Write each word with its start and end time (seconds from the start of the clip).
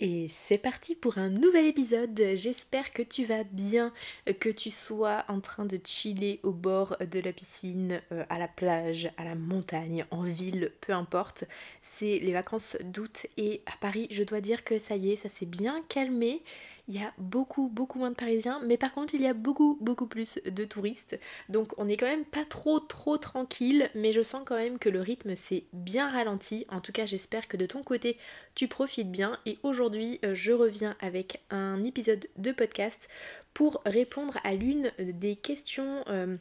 Et 0.00 0.26
c'est 0.26 0.58
parti 0.58 0.96
pour 0.96 1.18
un 1.18 1.28
nouvel 1.28 1.66
épisode. 1.66 2.20
J'espère 2.34 2.90
que 2.90 3.02
tu 3.02 3.24
vas 3.24 3.44
bien, 3.44 3.92
que 4.40 4.48
tu 4.48 4.70
sois 4.70 5.24
en 5.28 5.40
train 5.40 5.66
de 5.66 5.78
chiller 5.84 6.40
au 6.42 6.50
bord 6.50 6.96
de 6.98 7.20
la 7.20 7.32
piscine, 7.32 8.02
euh, 8.10 8.24
à 8.28 8.40
la 8.40 8.48
plage, 8.48 9.08
à 9.16 9.24
la 9.24 9.36
montagne, 9.36 10.04
en 10.10 10.22
ville, 10.22 10.72
peu 10.80 10.92
importe. 10.92 11.44
C'est 11.80 12.16
les 12.16 12.32
vacances 12.32 12.76
d'août 12.82 13.28
et 13.36 13.62
à 13.66 13.76
Paris, 13.76 14.08
je 14.10 14.24
dois 14.24 14.40
dire 14.40 14.64
que 14.64 14.80
ça 14.80 14.96
y 14.96 15.12
est, 15.12 15.16
ça 15.16 15.28
s'est 15.28 15.46
bien 15.46 15.80
calmé 15.88 16.42
il 16.88 17.00
y 17.00 17.02
a 17.02 17.12
beaucoup 17.18 17.68
beaucoup 17.68 17.98
moins 17.98 18.10
de 18.10 18.14
Parisiens, 18.16 18.60
mais 18.64 18.76
par 18.76 18.92
contre 18.92 19.14
il 19.14 19.22
y 19.22 19.26
a 19.26 19.34
beaucoup 19.34 19.78
beaucoup 19.80 20.06
plus 20.06 20.40
de 20.44 20.64
touristes. 20.64 21.18
Donc 21.48 21.72
on 21.78 21.88
est 21.88 21.96
quand 21.96 22.06
même 22.06 22.24
pas 22.24 22.44
trop 22.44 22.80
trop 22.80 23.16
tranquille, 23.16 23.90
mais 23.94 24.12
je 24.12 24.22
sens 24.22 24.42
quand 24.44 24.56
même 24.56 24.78
que 24.78 24.88
le 24.88 25.00
rythme 25.00 25.34
s'est 25.34 25.64
bien 25.72 26.10
ralenti. 26.10 26.66
En 26.70 26.80
tout 26.80 26.92
cas 26.92 27.06
j'espère 27.06 27.48
que 27.48 27.56
de 27.56 27.66
ton 27.66 27.82
côté 27.82 28.18
tu 28.54 28.68
profites 28.68 29.10
bien. 29.10 29.38
Et 29.46 29.58
aujourd'hui 29.62 30.20
euh, 30.24 30.34
je 30.34 30.52
reviens 30.52 30.96
avec 31.00 31.42
un 31.50 31.82
épisode 31.82 32.26
de 32.36 32.52
podcast 32.52 33.08
pour 33.54 33.80
répondre 33.86 34.38
à 34.44 34.54
l'une 34.54 34.90
des 34.98 35.36
questions... 35.36 36.04
Euh, 36.08 36.36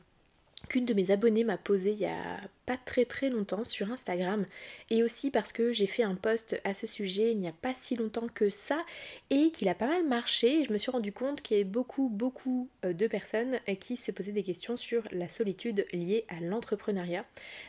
qu'une 0.70 0.86
de 0.86 0.94
mes 0.94 1.12
abonnées 1.12 1.44
m'a 1.44 1.58
posé 1.58 1.92
il 1.92 2.00
y 2.00 2.06
a 2.06 2.40
pas 2.66 2.78
très 2.78 3.06
très 3.06 3.30
longtemps 3.30 3.64
sur 3.64 3.92
Instagram 3.92 4.46
et 4.90 5.04
aussi 5.04 5.30
parce 5.30 5.52
que 5.52 5.74
j'ai 5.74 5.88
fait 5.88 6.04
un 6.04 6.16
post 6.16 6.60
à 6.64 6.74
ce 6.74 6.88
sujet 6.88 7.32
il 7.32 7.40
n'y 7.40 7.48
a 7.48 7.54
pas 7.54 7.74
si 7.74 7.96
longtemps 7.96 8.28
que 8.34 8.50
ça 8.50 8.84
et 9.30 9.52
qu'il 9.52 9.68
a 9.70 9.76
pas 9.76 9.88
mal 9.88 10.06
marché 10.06 10.62
et 10.62 10.64
je 10.64 10.72
me 10.72 10.78
suis 10.78 10.92
rendu 10.92 11.12
compte 11.12 11.42
qu'il 11.42 11.58
y 11.58 11.60
avait 11.60 11.70
beaucoup 11.70 12.10
beaucoup 12.10 12.70
euh, 12.86 12.94
de 12.94 13.08
personnes 13.08 13.60
qui 13.80 13.96
se 13.96 14.12
posaient 14.12 14.32
des 14.32 14.44
questions 14.44 14.76
sur 14.76 15.04
la 15.12 15.30
solitude 15.30 15.86
liée 15.92 16.26
à 16.30 16.40
l'entrepreneuriat. 16.40 17.26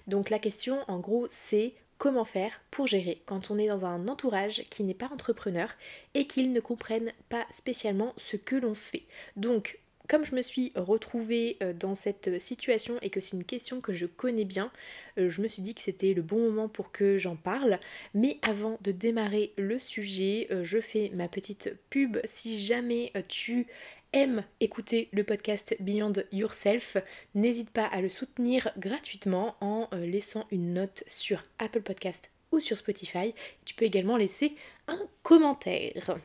Donc 0.06 0.30
la 0.30 0.38
question 0.38 0.78
en 0.88 1.00
gros 1.00 1.26
c'est 1.30 1.74
comment 1.98 2.24
faire 2.24 2.60
pour 2.70 2.86
gérer 2.86 3.22
quand 3.26 3.50
on 3.50 3.58
est 3.58 3.68
dans 3.68 3.84
un 3.84 4.08
entourage 4.08 4.62
qui 4.70 4.84
n'est 4.84 4.94
pas 4.94 5.10
entrepreneur 5.12 5.68
et 6.14 6.26
qu'ils 6.26 6.52
ne 6.52 6.60
comprennent 6.60 7.12
pas 7.28 7.46
spécialement 7.50 8.12
ce 8.16 8.36
que 8.36 8.56
l'on 8.56 8.74
fait. 8.74 9.04
Donc 9.36 9.78
comme 10.08 10.24
je 10.24 10.34
me 10.34 10.42
suis 10.42 10.72
retrouvée 10.74 11.56
euh, 11.62 11.72
dans 11.72 11.94
cette 11.94 12.38
situation 12.38 12.96
et 13.02 13.10
que 13.10 13.20
c'est 13.20 13.36
une 13.36 13.44
question 13.44 13.80
que 13.80 13.92
je 13.92 14.06
connais 14.06 14.44
bien, 14.44 14.70
euh, 15.18 15.30
je 15.30 15.40
me 15.40 15.48
suis 15.48 15.62
dit 15.62 15.74
que 15.74 15.80
c'était 15.80 16.14
le 16.14 16.22
bon 16.22 16.38
moment 16.38 16.68
pour 16.68 16.92
que 16.92 17.16
j'en 17.16 17.36
parle. 17.36 17.78
Mais 18.12 18.38
avant 18.42 18.78
de 18.82 18.92
démarrer 18.92 19.52
le 19.56 19.78
sujet, 19.78 20.48
euh, 20.50 20.62
je 20.62 20.80
fais 20.80 21.10
ma 21.14 21.28
petite 21.28 21.74
pub. 21.90 22.18
Si 22.24 22.64
jamais 22.64 23.12
tu 23.28 23.66
aimes 24.12 24.44
écouter 24.60 25.08
le 25.12 25.24
podcast 25.24 25.76
Beyond 25.80 26.12
Yourself, 26.32 26.98
n'hésite 27.34 27.70
pas 27.70 27.86
à 27.86 28.00
le 28.00 28.08
soutenir 28.08 28.72
gratuitement 28.78 29.56
en 29.60 29.88
laissant 29.92 30.46
une 30.52 30.74
note 30.74 31.02
sur 31.06 31.42
Apple 31.58 31.82
Podcast 31.82 32.30
ou 32.52 32.60
sur 32.60 32.78
Spotify. 32.78 33.34
Tu 33.64 33.74
peux 33.74 33.84
également 33.84 34.16
laisser 34.16 34.54
un 34.86 35.00
commentaire. 35.22 36.16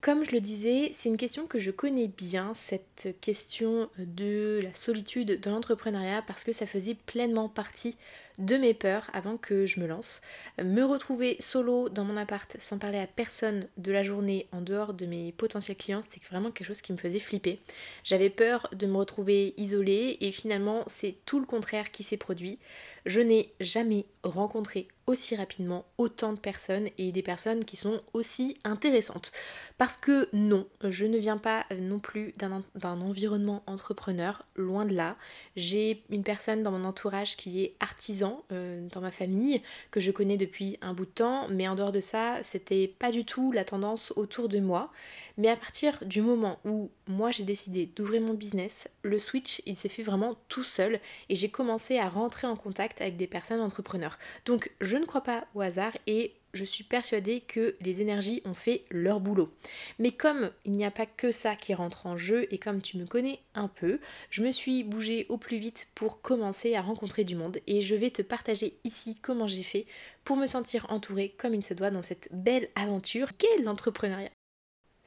Comme 0.00 0.24
je 0.24 0.30
le 0.30 0.40
disais, 0.40 0.90
c'est 0.92 1.08
une 1.08 1.16
question 1.16 1.48
que 1.48 1.58
je 1.58 1.72
connais 1.72 2.06
bien, 2.06 2.54
cette 2.54 3.16
question 3.20 3.90
de 3.98 4.60
la 4.62 4.72
solitude 4.72 5.40
dans 5.40 5.50
l'entrepreneuriat, 5.50 6.22
parce 6.22 6.44
que 6.44 6.52
ça 6.52 6.66
faisait 6.66 6.94
pleinement 6.94 7.48
partie 7.48 7.96
de 8.38 8.56
mes 8.56 8.74
peurs 8.74 9.10
avant 9.12 9.36
que 9.36 9.66
je 9.66 9.80
me 9.80 9.88
lance. 9.88 10.20
Me 10.62 10.82
retrouver 10.82 11.36
solo 11.40 11.88
dans 11.88 12.04
mon 12.04 12.16
appart 12.16 12.56
sans 12.60 12.78
parler 12.78 13.00
à 13.00 13.08
personne 13.08 13.66
de 13.76 13.90
la 13.90 14.04
journée 14.04 14.46
en 14.52 14.60
dehors 14.60 14.94
de 14.94 15.04
mes 15.04 15.32
potentiels 15.32 15.76
clients, 15.76 16.00
c'est 16.08 16.22
vraiment 16.26 16.52
quelque 16.52 16.68
chose 16.68 16.80
qui 16.80 16.92
me 16.92 16.98
faisait 16.98 17.18
flipper. 17.18 17.60
J'avais 18.04 18.30
peur 18.30 18.70
de 18.72 18.86
me 18.86 18.98
retrouver 18.98 19.52
isolée 19.56 20.16
et 20.20 20.30
finalement 20.30 20.84
c'est 20.86 21.16
tout 21.26 21.40
le 21.40 21.46
contraire 21.46 21.90
qui 21.90 22.04
s'est 22.04 22.16
produit. 22.16 22.60
Je 23.04 23.20
n'ai 23.20 23.52
jamais 23.58 24.06
rencontré 24.22 24.86
aussi 25.08 25.34
rapidement 25.34 25.86
autant 25.96 26.34
de 26.34 26.38
personnes 26.38 26.88
et 26.98 27.12
des 27.12 27.22
personnes 27.22 27.64
qui 27.64 27.76
sont 27.76 28.00
aussi 28.12 28.56
intéressantes. 28.62 29.32
Parce 29.78 29.96
que 29.96 30.28
non, 30.32 30.66
je 30.84 31.06
ne 31.06 31.18
viens 31.18 31.38
pas 31.38 31.64
non 31.80 31.98
plus 31.98 32.32
d'un 32.36 32.62
environnement 32.84 33.62
entrepreneur, 33.66 34.44
loin 34.54 34.84
de 34.84 34.94
là. 34.94 35.16
J'ai 35.56 36.04
une 36.10 36.22
personne 36.22 36.62
dans 36.62 36.70
mon 36.70 36.84
entourage 36.84 37.36
qui 37.36 37.64
est 37.64 37.74
artisan 37.80 38.44
euh, 38.52 38.86
dans 38.92 39.00
ma 39.00 39.10
famille 39.10 39.62
que 39.90 39.98
je 39.98 40.10
connais 40.10 40.36
depuis 40.36 40.78
un 40.82 40.92
bout 40.92 41.06
de 41.06 41.10
temps, 41.10 41.48
mais 41.48 41.66
en 41.68 41.74
dehors 41.74 41.92
de 41.92 42.00
ça, 42.00 42.36
c'était 42.42 42.88
pas 42.98 43.10
du 43.10 43.24
tout 43.24 43.50
la 43.50 43.64
tendance 43.64 44.12
autour 44.16 44.48
de 44.48 44.60
moi. 44.60 44.90
Mais 45.38 45.48
à 45.48 45.56
partir 45.56 45.98
du 46.04 46.20
moment 46.20 46.58
où 46.64 46.90
moi 47.06 47.30
j'ai 47.30 47.44
décidé 47.44 47.86
d'ouvrir 47.86 48.20
mon 48.20 48.34
business, 48.34 48.88
le 49.02 49.18
switch 49.18 49.62
il 49.64 49.76
s'est 49.76 49.88
fait 49.88 50.02
vraiment 50.02 50.36
tout 50.48 50.64
seul 50.64 51.00
et 51.28 51.34
j'ai 51.34 51.48
commencé 51.48 51.98
à 51.98 52.08
rentrer 52.08 52.46
en 52.46 52.56
contact 52.56 53.00
avec 53.00 53.16
des 53.16 53.26
personnes 53.26 53.60
entrepreneurs. 53.60 54.18
Donc 54.44 54.70
je 54.80 54.97
ne 54.98 55.04
crois 55.04 55.22
pas 55.22 55.46
au 55.54 55.60
hasard 55.60 55.92
et 56.06 56.34
je 56.54 56.64
suis 56.64 56.84
persuadée 56.84 57.40
que 57.40 57.76
les 57.80 58.00
énergies 58.00 58.42
ont 58.44 58.54
fait 58.54 58.84
leur 58.90 59.20
boulot. 59.20 59.52
Mais 59.98 60.12
comme 60.12 60.50
il 60.64 60.72
n'y 60.72 60.84
a 60.84 60.90
pas 60.90 61.06
que 61.06 61.32
ça 61.32 61.56
qui 61.56 61.74
rentre 61.74 62.06
en 62.06 62.16
jeu 62.16 62.46
et 62.50 62.58
comme 62.58 62.80
tu 62.80 62.96
me 62.96 63.06
connais 63.06 63.40
un 63.54 63.68
peu, 63.68 64.00
je 64.30 64.42
me 64.42 64.50
suis 64.50 64.82
bougée 64.82 65.26
au 65.28 65.36
plus 65.36 65.58
vite 65.58 65.88
pour 65.94 66.20
commencer 66.20 66.74
à 66.74 66.82
rencontrer 66.82 67.24
du 67.24 67.36
monde 67.36 67.58
et 67.66 67.80
je 67.80 67.94
vais 67.94 68.10
te 68.10 68.22
partager 68.22 68.78
ici 68.84 69.14
comment 69.14 69.46
j'ai 69.46 69.62
fait 69.62 69.86
pour 70.24 70.36
me 70.36 70.46
sentir 70.46 70.86
entourée 70.90 71.34
comme 71.38 71.54
il 71.54 71.62
se 71.62 71.74
doit 71.74 71.90
dans 71.90 72.02
cette 72.02 72.28
belle 72.32 72.68
aventure 72.74 73.36
qu'est 73.36 73.62
l'entrepreneuriat. 73.62 74.30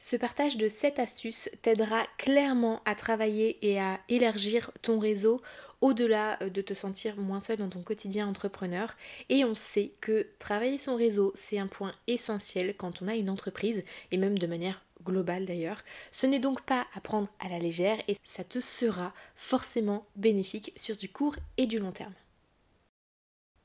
Ce 0.03 0.15
partage 0.15 0.57
de 0.57 0.67
7 0.67 0.97
astuces 0.97 1.47
t'aidera 1.61 2.03
clairement 2.17 2.81
à 2.85 2.95
travailler 2.95 3.59
et 3.61 3.79
à 3.79 3.99
élargir 4.09 4.71
ton 4.81 4.97
réseau 4.97 5.39
au-delà 5.79 6.41
euh, 6.41 6.49
de 6.49 6.63
te 6.63 6.73
sentir 6.73 7.17
moins 7.17 7.39
seul 7.39 7.57
dans 7.57 7.69
ton 7.69 7.83
quotidien 7.83 8.27
entrepreneur. 8.27 8.97
Et 9.29 9.45
on 9.45 9.53
sait 9.53 9.91
que 10.01 10.25
travailler 10.39 10.79
son 10.79 10.95
réseau, 10.95 11.31
c'est 11.35 11.59
un 11.59 11.67
point 11.67 11.91
essentiel 12.07 12.73
quand 12.75 13.03
on 13.03 13.07
a 13.07 13.13
une 13.13 13.29
entreprise 13.29 13.83
et 14.09 14.17
même 14.17 14.39
de 14.39 14.47
manière 14.47 14.83
globale 15.05 15.45
d'ailleurs. 15.45 15.83
Ce 16.11 16.25
n'est 16.25 16.39
donc 16.39 16.63
pas 16.63 16.87
à 16.95 16.99
prendre 16.99 17.29
à 17.39 17.47
la 17.47 17.59
légère 17.59 17.99
et 18.07 18.17
ça 18.23 18.43
te 18.43 18.59
sera 18.59 19.13
forcément 19.35 20.07
bénéfique 20.15 20.73
sur 20.77 20.95
du 20.95 21.09
court 21.09 21.35
et 21.57 21.67
du 21.67 21.77
long 21.77 21.91
terme. 21.91 22.15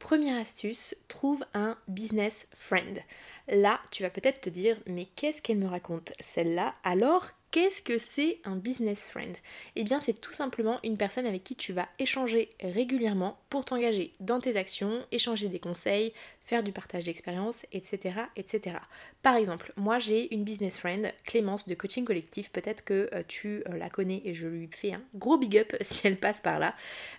Première 0.07 0.41
astuce, 0.41 0.95
trouve 1.09 1.45
un 1.53 1.77
business 1.89 2.47
friend. 2.55 3.01
Là, 3.49 3.81
tu 3.91 4.05
vas 4.05 4.09
peut-être 4.09 4.41
te 4.41 4.49
dire, 4.49 4.79
mais 4.87 5.07
qu'est-ce 5.17 5.43
qu'elle 5.43 5.59
me 5.59 5.67
raconte 5.67 6.13
celle-là? 6.21 6.77
Alors, 6.85 7.27
Qu'est-ce 7.57 7.81
que 7.81 7.97
c'est 7.97 8.39
un 8.45 8.55
business 8.55 9.09
friend? 9.09 9.35
Eh 9.77 9.85
bien 9.85 9.99
c'est 9.99 10.21
tout 10.21 10.35
simplement 10.35 10.79
une 10.85 10.99
personne 10.99 11.25
avec 11.25 11.43
qui 11.43 11.57
tu 11.57 11.73
vas 11.73 11.89
échanger 11.99 12.51
régulièrement 12.61 13.41
pour 13.49 13.65
t'engager 13.65 14.13
dans 14.21 14.41
tes 14.41 14.57
actions, 14.57 15.03
échanger 15.11 15.49
des 15.49 15.59
conseils, 15.59 16.13
faire 16.45 16.63
du 16.63 16.71
partage 16.71 17.05
d'expérience, 17.05 17.65
etc., 17.73 18.19
etc. 18.37 18.77
Par 19.23 19.37
exemple, 19.37 19.73
moi 19.79 19.99
j'ai 19.99 20.35
une 20.35 20.45
business 20.45 20.77
friend, 20.77 21.11
Clémence 21.25 21.67
de 21.67 21.75
Coaching 21.75 22.05
Collectif, 22.05 22.53
peut-être 22.53 22.85
que 22.85 23.09
euh, 23.15 23.23
tu 23.27 23.63
euh, 23.71 23.79
la 23.79 23.89
connais 23.89 24.21
et 24.27 24.35
je 24.35 24.49
lui 24.49 24.69
fais 24.71 24.93
un 24.93 25.03
gros 25.15 25.39
big 25.39 25.57
up 25.57 25.75
si 25.81 26.07
elle 26.07 26.21
passe 26.21 26.43
par 26.43 26.59
là. 26.59 26.75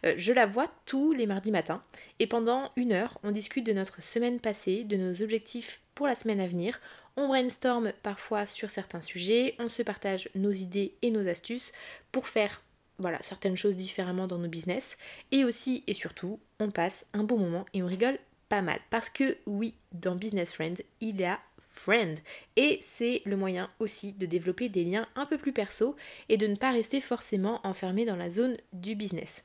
Euh, 0.06 0.14
je 0.18 0.34
la 0.34 0.46
vois 0.46 0.72
tous 0.86 1.14
les 1.14 1.26
mardis 1.26 1.50
matins 1.50 1.82
et 2.20 2.28
pendant 2.28 2.70
une 2.76 2.92
heure 2.92 3.18
on 3.24 3.32
discute 3.32 3.66
de 3.66 3.74
notre 3.74 4.04
semaine 4.04 4.40
passée, 4.40 4.84
de 4.84 4.98
nos 4.98 5.20
objectifs 5.24 5.82
pour 5.96 6.06
la 6.06 6.14
semaine 6.14 6.40
à 6.40 6.46
venir. 6.46 6.80
On 7.20 7.28
brainstorm 7.28 7.92
parfois 8.04 8.46
sur 8.46 8.70
certains 8.70 9.02
sujets, 9.02 9.56
on 9.58 9.70
se 9.70 9.82
partage 9.82 10.30
nos 10.36 10.52
idées 10.52 10.94
et 11.02 11.10
nos 11.10 11.28
astuces 11.28 11.72
pour 12.12 12.28
faire 12.28 12.62
voilà, 13.00 13.22
certaines 13.22 13.58
choses 13.58 13.76
différemment 13.76 14.28
dans 14.28 14.38
nos 14.38 14.48
business. 14.48 14.98
Et 15.32 15.44
aussi 15.44 15.84
et 15.88 15.96
surtout, 15.96 16.40
on 16.60 16.70
passe 16.70 17.08
un 17.14 17.24
bon 17.24 17.38
moment 17.38 17.66
et 17.74 17.82
on 17.82 17.88
rigole 17.88 18.20
pas 18.50 18.62
mal. 18.62 18.80
Parce 18.92 19.10
que 19.10 19.38
oui, 19.48 19.74
dans 19.94 20.16
Business 20.16 20.54
Friends, 20.54 20.82
il 21.02 21.20
y 21.20 21.26
a 21.26 21.40
friend. 21.70 22.20
Et 22.56 22.80
c'est 22.82 23.22
le 23.26 23.36
moyen 23.36 23.70
aussi 23.80 24.14
de 24.14 24.26
développer 24.26 24.70
des 24.70 24.84
liens 24.84 25.08
un 25.16 25.26
peu 25.26 25.38
plus 25.38 25.54
perso 25.54 25.96
et 26.30 26.38
de 26.38 26.48
ne 26.48 26.56
pas 26.56 26.72
rester 26.72 27.02
forcément 27.02 27.62
enfermé 27.64 28.06
dans 28.06 28.16
la 28.16 28.30
zone 28.30 28.58
du 28.74 28.96
business. 28.96 29.44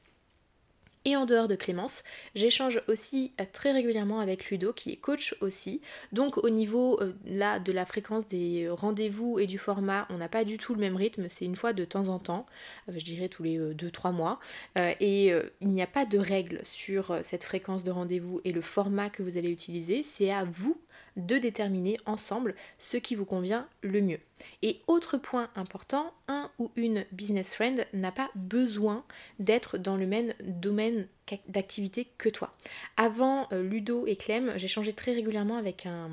Et 1.04 1.16
en 1.16 1.26
dehors 1.26 1.48
de 1.48 1.56
Clémence, 1.56 2.04
j'échange 2.34 2.80
aussi 2.86 3.32
euh, 3.40 3.44
très 3.52 3.72
régulièrement 3.72 4.20
avec 4.20 4.50
Ludo 4.50 4.72
qui 4.72 4.92
est 4.92 4.96
coach 4.96 5.34
aussi. 5.40 5.80
Donc 6.12 6.38
au 6.38 6.48
niveau 6.48 7.00
euh, 7.00 7.12
là 7.24 7.58
de 7.58 7.72
la 7.72 7.84
fréquence 7.84 8.28
des 8.28 8.68
rendez-vous 8.70 9.38
et 9.40 9.46
du 9.46 9.58
format, 9.58 10.06
on 10.10 10.18
n'a 10.18 10.28
pas 10.28 10.44
du 10.44 10.58
tout 10.58 10.74
le 10.74 10.80
même 10.80 10.96
rythme, 10.96 11.26
c'est 11.28 11.44
une 11.44 11.56
fois 11.56 11.72
de 11.72 11.84
temps 11.84 12.08
en 12.08 12.20
temps, 12.20 12.46
euh, 12.88 12.92
je 12.96 13.04
dirais 13.04 13.28
tous 13.28 13.42
les 13.42 13.58
2-3 13.58 14.12
mois. 14.12 14.38
et 14.76 15.32
il 15.60 15.68
n'y 15.68 15.82
a 15.82 15.86
pas 15.86 16.04
de 16.04 16.18
règle 16.18 16.60
sur 16.62 17.18
cette 17.22 17.44
fréquence 17.44 17.82
de 17.82 17.90
rendez-vous 17.90 18.40
et 18.44 18.52
le 18.52 18.60
format 18.60 19.10
que 19.10 19.22
vous 19.22 19.36
allez 19.36 19.50
utiliser, 19.50 20.02
c'est 20.02 20.30
à 20.30 20.44
vous 20.44 20.80
de 21.16 21.38
déterminer 21.38 21.98
ensemble 22.06 22.54
ce 22.78 22.96
qui 22.96 23.14
vous 23.14 23.24
convient 23.24 23.68
le 23.82 24.00
mieux. 24.00 24.20
Et 24.62 24.80
autre 24.86 25.18
point 25.18 25.50
important, 25.54 26.12
un 26.28 26.50
ou 26.58 26.70
une 26.76 27.04
business 27.12 27.54
friend 27.54 27.86
n'a 27.92 28.12
pas 28.12 28.30
besoin 28.34 29.04
d'être 29.38 29.78
dans 29.78 29.96
le 29.96 30.06
même 30.06 30.34
domaine 30.42 31.06
d'activité 31.48 32.08
que 32.18 32.28
toi. 32.28 32.54
Avant 32.96 33.48
euh, 33.52 33.62
Ludo 33.62 34.06
et 34.06 34.16
Clem, 34.16 34.58
changé 34.58 34.92
très 34.92 35.12
régulièrement 35.12 35.56
avec 35.56 35.86
un, 35.86 36.10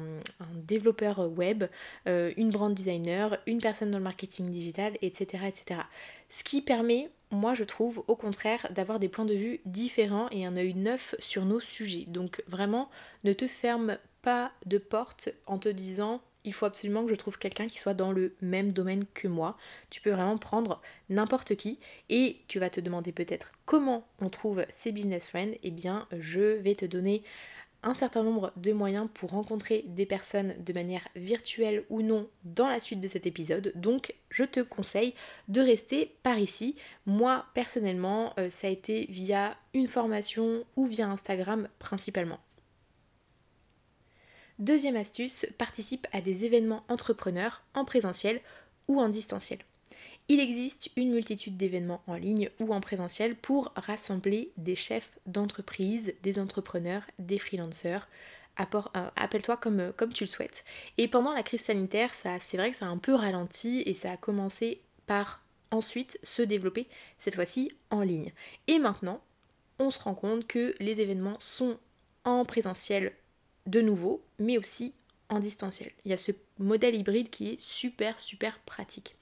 développeur 0.55 1.31
web, 1.31 1.65
euh, 2.07 2.31
une 2.37 2.51
brand 2.51 2.73
designer, 2.73 3.37
une 3.47 3.59
personne 3.59 3.91
dans 3.91 3.97
le 3.97 4.03
marketing 4.03 4.49
digital, 4.49 4.93
etc., 5.01 5.43
etc. 5.47 5.81
Ce 6.29 6.43
qui 6.43 6.61
permet, 6.61 7.09
moi 7.31 7.53
je 7.53 7.63
trouve, 7.63 8.03
au 8.07 8.15
contraire, 8.15 8.67
d'avoir 8.71 8.99
des 8.99 9.09
points 9.09 9.25
de 9.25 9.33
vue 9.33 9.59
différents 9.65 10.29
et 10.31 10.45
un 10.45 10.55
œil 10.57 10.73
neuf 10.73 11.15
sur 11.19 11.45
nos 11.45 11.59
sujets. 11.59 12.05
Donc 12.07 12.43
vraiment, 12.47 12.89
ne 13.23 13.33
te 13.33 13.47
ferme 13.47 13.97
pas 14.21 14.51
de 14.66 14.77
porte 14.77 15.30
en 15.45 15.57
te 15.57 15.69
disant 15.69 16.21
il 16.45 16.54
faut 16.54 16.66
absolument 16.66 17.04
que 17.04 17.10
je 17.10 17.16
trouve 17.16 17.38
quelqu'un 17.38 17.68
qui 17.68 17.77
soit 17.77 17.94
dans 17.94 18.12
le 18.12 18.36
même 18.42 18.71
domaine 18.71 19.04
que 19.13 19.27
moi. 19.27 19.57
Tu 19.89 20.01
peux 20.01 20.12
vraiment 20.12 20.38
prendre 20.38 20.81
n'importe 21.10 21.56
qui 21.56 21.80
et 22.10 22.42
tu 22.48 22.60
vas 22.60 22.69
te 22.69 22.80
demander 22.80 23.12
peut-être 23.12 23.51
comment 23.66 24.07
on 24.19 24.30
trouve 24.30 24.66
ces 24.69 24.92
business 24.92 25.27
friends. 25.27 25.51
Eh 25.63 25.71
bien, 25.71 26.07
je 26.18 26.39
vais 26.39 26.75
te 26.75 26.86
donner 26.86 27.24
un 27.83 27.94
certain 27.94 28.24
nombre 28.24 28.51
de 28.57 28.74
moyens 28.74 29.07
pour 29.13 29.31
rencontrer 29.31 29.86
des 29.88 30.06
personnes 30.06 30.54
de 30.66 30.74
manière 30.74 31.07
virtuelle 31.16 31.86
ou 31.89 32.01
non 32.01 32.27
dans 32.44 32.68
la 32.68 32.80
suite 32.80 33.00
de 33.00 33.07
cet 33.07 33.25
épisode. 33.25 33.71
Donc 33.75 34.13
je 34.30 34.44
te 34.44 34.60
conseille 34.60 35.13
de 35.48 35.62
rester 35.62 36.16
par 36.24 36.38
ici. 36.38 36.75
Moi 37.06 37.45
personnellement, 37.54 38.33
euh, 38.38 38.50
ça 38.50 38.68
a 38.68 38.71
été 38.71 39.06
via 39.10 39.56
une 39.74 39.88
formation 39.88 40.66
ou 40.75 40.88
via 40.88 41.07
Instagram 41.07 41.69
principalement. 41.80 42.39
Deuxième 44.59 44.97
astuce, 44.97 45.45
participe 45.57 46.06
à 46.11 46.19
des 46.19 46.44
événements 46.44 46.83
entrepreneurs 46.89 47.63
en 47.73 47.85
présentiel 47.85 48.41
ou 48.89 49.00
en 49.00 49.07
distanciel. 49.07 49.59
Il 50.27 50.41
existe 50.41 50.89
une 50.97 51.11
multitude 51.11 51.56
d'événements 51.56 52.01
en 52.07 52.15
ligne 52.15 52.50
ou 52.59 52.73
en 52.73 52.81
présentiel 52.81 53.38
pour 53.38 53.71
rassembler 53.77 54.51
des 54.57 54.75
chefs 54.75 55.11
d'entreprise, 55.25 56.13
des 56.23 56.39
entrepreneurs, 56.39 57.03
des 57.19 57.39
freelancers. 57.39 58.09
Euh, 58.59 58.81
appelle-toi 59.15 59.56
comme, 59.56 59.79
euh, 59.79 59.91
comme 59.95 60.11
tu 60.11 60.25
le 60.25 60.29
souhaites. 60.29 60.65
Et 60.97 61.07
pendant 61.07 61.33
la 61.33 61.44
crise 61.44 61.61
sanitaire, 61.61 62.13
c'est 62.13 62.57
vrai 62.57 62.71
que 62.71 62.75
ça 62.75 62.85
a 62.85 62.89
un 62.89 62.97
peu 62.97 63.13
ralenti 63.13 63.81
et 63.85 63.94
ça 63.94 64.11
a 64.11 64.17
commencé 64.17 64.81
par 65.07 65.41
ensuite 65.71 66.19
se 66.21 66.41
développer, 66.41 66.88
cette 67.17 67.35
fois-ci 67.35 67.71
en 67.89 68.01
ligne. 68.01 68.33
Et 68.67 68.77
maintenant, 68.77 69.21
on 69.79 69.89
se 69.89 70.00
rend 70.00 70.15
compte 70.15 70.45
que 70.45 70.75
les 70.81 71.00
événements 71.00 71.39
sont 71.39 71.77
en 72.25 72.44
présentiel 72.44 73.13
de 73.69 73.81
nouveau, 73.81 74.21
mais 74.39 74.57
aussi 74.57 74.94
en 75.30 75.39
distanciel. 75.39 75.92
Il 76.06 76.12
y 76.12 76.13
a 76.13 76.18
ce 76.18 76.31
modèle 76.57 76.95
hybride 76.95 77.30
qui 77.30 77.50
est 77.50 77.60
super 77.60 78.19
super 78.19 78.60
pratique. 78.60 79.16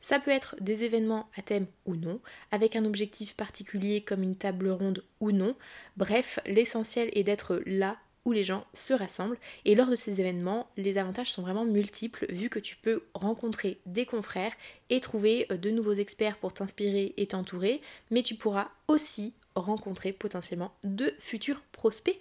Ça 0.00 0.18
peut 0.18 0.32
être 0.32 0.56
des 0.60 0.84
événements 0.84 1.28
à 1.36 1.42
thème 1.42 1.66
ou 1.86 1.94
non, 1.94 2.20
avec 2.50 2.76
un 2.76 2.84
objectif 2.84 3.34
particulier 3.34 4.02
comme 4.02 4.22
une 4.22 4.36
table 4.36 4.68
ronde 4.68 5.04
ou 5.20 5.30
non. 5.30 5.54
Bref, 5.96 6.40
l'essentiel 6.44 7.08
est 7.12 7.22
d'être 7.22 7.62
là 7.64 7.96
où 8.24 8.32
les 8.32 8.44
gens 8.44 8.66
se 8.72 8.94
rassemblent. 8.94 9.38
Et 9.64 9.74
lors 9.74 9.88
de 9.88 9.96
ces 9.96 10.20
événements, 10.20 10.68
les 10.76 10.98
avantages 10.98 11.32
sont 11.32 11.42
vraiment 11.42 11.64
multiples 11.64 12.26
vu 12.30 12.48
que 12.48 12.58
tu 12.58 12.76
peux 12.76 13.04
rencontrer 13.14 13.78
des 13.86 14.06
confrères 14.06 14.52
et 14.90 15.00
trouver 15.00 15.46
euh, 15.50 15.56
de 15.56 15.70
nouveaux 15.70 15.92
experts 15.92 16.38
pour 16.38 16.52
t'inspirer 16.52 17.14
et 17.16 17.26
t'entourer, 17.26 17.80
mais 18.10 18.22
tu 18.22 18.34
pourras 18.34 18.70
aussi 18.88 19.34
rencontrer 19.54 20.12
potentiellement 20.12 20.74
de 20.82 21.14
futurs 21.18 21.62
prospects 21.72 22.18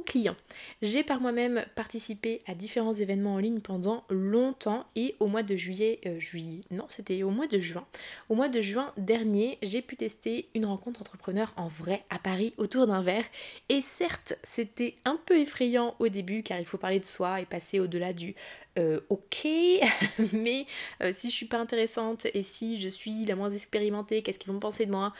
clients. 0.00 0.36
J'ai 0.80 1.02
par 1.02 1.20
moi-même 1.20 1.64
participé 1.74 2.40
à 2.46 2.54
différents 2.54 2.92
événements 2.92 3.34
en 3.34 3.38
ligne 3.38 3.60
pendant 3.60 4.04
longtemps 4.10 4.86
et 4.96 5.16
au 5.20 5.26
mois 5.26 5.42
de 5.42 5.56
juillet, 5.56 6.00
euh, 6.06 6.18
juillet, 6.18 6.62
non 6.70 6.86
c'était 6.88 7.22
au 7.22 7.30
mois 7.30 7.46
de 7.46 7.58
juin. 7.58 7.86
Au 8.28 8.34
mois 8.34 8.48
de 8.48 8.60
juin 8.60 8.92
dernier, 8.96 9.58
j'ai 9.62 9.82
pu 9.82 9.96
tester 9.96 10.48
une 10.54 10.66
rencontre 10.66 11.00
entrepreneur 11.00 11.52
en 11.56 11.68
vrai 11.68 12.04
à 12.10 12.18
Paris 12.18 12.54
autour 12.56 12.86
d'un 12.86 13.02
verre 13.02 13.24
et 13.68 13.80
certes 13.80 14.34
c'était 14.42 14.96
un 15.04 15.18
peu 15.26 15.38
effrayant 15.38 15.94
au 15.98 16.08
début 16.08 16.42
car 16.42 16.58
il 16.58 16.64
faut 16.64 16.78
parler 16.78 17.00
de 17.00 17.04
soi 17.04 17.40
et 17.40 17.46
passer 17.46 17.80
au-delà 17.80 18.12
du 18.12 18.34
euh, 18.78 19.00
ok, 19.10 19.46
mais 20.32 20.66
euh, 21.02 21.12
si 21.14 21.28
je 21.28 21.34
suis 21.34 21.46
pas 21.46 21.58
intéressante 21.58 22.26
et 22.32 22.42
si 22.42 22.80
je 22.80 22.88
suis 22.88 23.26
la 23.26 23.36
moins 23.36 23.50
expérimentée, 23.50 24.22
qu'est-ce 24.22 24.38
qu'ils 24.38 24.52
vont 24.52 24.60
penser 24.60 24.86
de 24.86 24.90
moi, 24.90 25.12